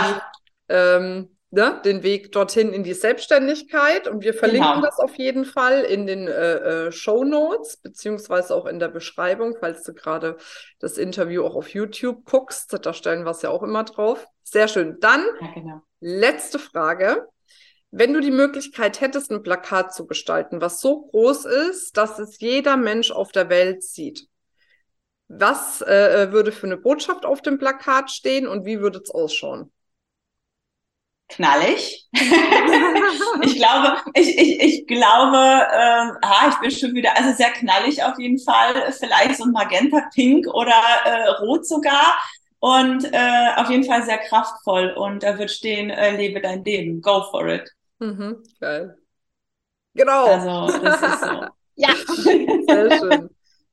ähm, 0.70 1.37
ne, 1.50 1.82
den 1.86 2.04
Weg 2.04 2.32
dorthin 2.32 2.74
in 2.74 2.84
die 2.84 2.94
Selbstständigkeit. 2.94 4.08
Und 4.08 4.24
wir 4.24 4.34
verlinken 4.34 4.74
genau. 4.76 4.86
das 4.86 5.00
auf 5.00 5.16
jeden 5.16 5.46
Fall 5.46 5.82
in 5.84 6.06
den 6.08 6.28
äh, 6.28 6.88
äh, 6.88 6.92
Show 6.92 7.24
Notes, 7.24 7.78
beziehungsweise 7.78 8.56
auch 8.56 8.66
in 8.66 8.80
der 8.80 8.90
Beschreibung, 8.90 9.56
falls 9.60 9.84
du 9.84 9.94
gerade 9.94 10.38
das 10.80 10.98
Interview 10.98 11.44
auch 11.44 11.56
auf 11.56 11.70
YouTube 11.70 12.26
guckst. 12.26 12.78
Da 12.86 12.94
stellen 12.94 13.24
wir 13.24 13.32
es 13.32 13.42
ja 13.42 13.50
auch 13.50 13.64
immer 13.64 13.84
drauf. 13.84 14.26
Sehr 14.44 14.68
schön. 14.68 14.98
Dann 15.00 15.26
ja, 15.42 15.48
genau. 15.54 15.82
letzte 16.00 16.60
Frage. 16.60 17.28
Wenn 17.90 18.14
du 18.14 18.20
die 18.20 18.32
Möglichkeit 18.32 19.00
hättest, 19.00 19.32
ein 19.32 19.44
Plakat 19.44 19.94
zu 19.94 20.08
gestalten, 20.08 20.60
was 20.60 20.82
so 20.82 21.08
groß 21.08 21.46
ist, 21.46 21.96
dass 21.96 22.20
es 22.20 22.38
jeder 22.40 22.76
Mensch 22.76 23.12
auf 23.12 23.32
der 23.32 23.48
Welt 23.48 23.82
sieht, 23.82 24.28
was 25.30 25.82
äh, 25.82 26.24
äh 26.24 26.32
würde 26.34 26.52
für 26.52 26.68
eine 26.68 26.76
Botschaft 26.76 27.26
auf 27.26 27.42
dem 27.42 27.58
Plakat 27.58 28.12
stehen 28.12 28.46
und 28.46 28.66
wie 28.66 28.82
würde 28.82 29.00
es 29.00 29.10
ausschauen? 29.10 29.72
Knallig. 31.30 32.08
ich 33.42 33.56
glaube, 33.56 33.98
ich, 34.14 34.38
ich, 34.38 34.60
ich 34.60 34.88
glaube, 34.88 35.38
ähm, 35.38 36.18
ah, 36.22 36.50
ich 36.50 36.56
bin 36.60 36.72
schon 36.72 36.94
wieder, 36.94 37.16
also 37.18 37.34
sehr 37.34 37.52
knallig 37.52 38.04
auf 38.04 38.18
jeden 38.18 38.40
Fall, 38.40 38.92
vielleicht 38.94 39.38
so 39.38 39.46
ein 39.46 39.52
Magenta 39.52 40.02
Pink 40.14 40.48
oder 40.48 40.82
äh, 41.06 41.30
Rot 41.42 41.66
sogar. 41.66 42.18
Und 42.60 43.06
äh, 43.14 43.50
auf 43.56 43.70
jeden 43.70 43.84
Fall 43.84 44.04
sehr 44.04 44.18
kraftvoll. 44.18 44.90
Und 44.98 45.22
da 45.24 45.38
wird 45.38 45.52
stehen, 45.52 45.90
äh, 45.90 46.16
lebe 46.16 46.42
dein 46.42 46.64
Leben, 46.64 47.02
go 47.02 47.24
for 47.30 47.48
it. 47.48 47.70
Mhm, 48.00 48.44
geil. 48.60 48.98
Genau. 49.94 50.26
Also, 50.26 50.80
das 50.80 51.02
ist 51.02 51.20
so. 51.22 51.46
ja. 51.76 51.90
Sehr 52.68 53.00
schön. 53.00 53.30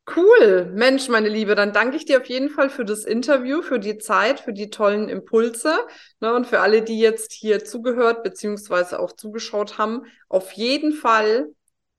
Cool. 0.06 0.70
Mensch, 0.74 1.08
meine 1.08 1.30
Liebe, 1.30 1.54
dann 1.54 1.72
danke 1.72 1.96
ich 1.96 2.04
dir 2.04 2.20
auf 2.20 2.26
jeden 2.26 2.50
Fall 2.50 2.68
für 2.68 2.84
das 2.84 3.04
Interview, 3.04 3.62
für 3.62 3.78
die 3.78 3.96
Zeit, 3.96 4.38
für 4.38 4.52
die 4.52 4.68
tollen 4.68 5.08
Impulse. 5.08 5.78
Ne, 6.20 6.34
und 6.34 6.46
für 6.46 6.60
alle, 6.60 6.82
die 6.82 6.98
jetzt 6.98 7.32
hier 7.32 7.64
zugehört 7.64 8.22
bzw. 8.22 8.96
auch 8.96 9.12
zugeschaut 9.12 9.78
haben, 9.78 10.02
auf 10.28 10.52
jeden 10.52 10.92
Fall 10.92 11.48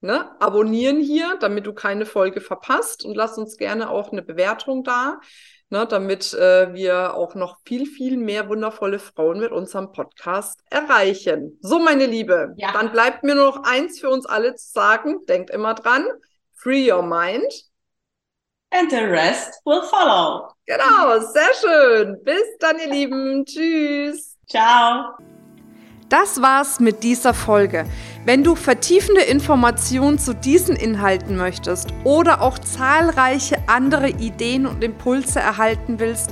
ne, 0.01 0.39
abonnieren 0.39 1.01
hier, 1.01 1.35
damit 1.39 1.65
du 1.65 1.73
keine 1.73 2.05
Folge 2.05 2.41
verpasst 2.41 3.03
und 3.03 3.15
lass 3.15 3.39
uns 3.39 3.57
gerne 3.57 3.89
auch 3.89 4.11
eine 4.11 4.21
Bewertung 4.21 4.83
da, 4.83 5.19
ne, 5.69 5.87
damit 5.87 6.31
äh, 6.35 6.75
wir 6.75 7.15
auch 7.15 7.33
noch 7.33 7.57
viel, 7.65 7.87
viel 7.87 8.17
mehr 8.17 8.47
wundervolle 8.49 8.99
Frauen 8.99 9.39
mit 9.39 9.51
unserem 9.51 9.91
Podcast 9.91 10.59
erreichen. 10.69 11.57
So, 11.59 11.79
meine 11.79 12.05
Liebe, 12.05 12.53
ja. 12.57 12.71
dann 12.71 12.91
bleibt 12.91 13.23
mir 13.23 13.33
nur 13.33 13.45
noch 13.45 13.63
eins 13.63 13.99
für 13.99 14.09
uns 14.09 14.27
alle 14.27 14.53
zu 14.53 14.71
sagen. 14.71 15.25
Denkt 15.27 15.49
immer 15.49 15.73
dran, 15.73 16.05
free 16.53 16.91
your 16.91 17.01
mind 17.01 17.51
And 18.77 18.91
the 18.91 19.05
rest 19.05 19.61
will 19.65 19.83
follow. 19.83 20.49
Genau, 20.65 21.19
sehr 21.19 21.53
schön. 21.61 22.17
Bis 22.25 22.43
dann, 22.59 22.77
ihr 22.77 22.91
Lieben. 22.91 23.45
Tschüss. 23.45 24.35
Ciao. 24.49 25.15
Das 26.09 26.41
war's 26.41 26.79
mit 26.79 27.01
dieser 27.01 27.33
Folge. 27.33 27.85
Wenn 28.25 28.43
du 28.43 28.55
vertiefende 28.55 29.21
Informationen 29.21 30.19
zu 30.19 30.35
diesen 30.35 30.75
Inhalten 30.75 31.37
möchtest 31.37 31.93
oder 32.03 32.41
auch 32.41 32.59
zahlreiche 32.59 33.57
andere 33.67 34.09
Ideen 34.09 34.67
und 34.67 34.83
Impulse 34.83 35.39
erhalten 35.39 35.99
willst, 35.99 36.31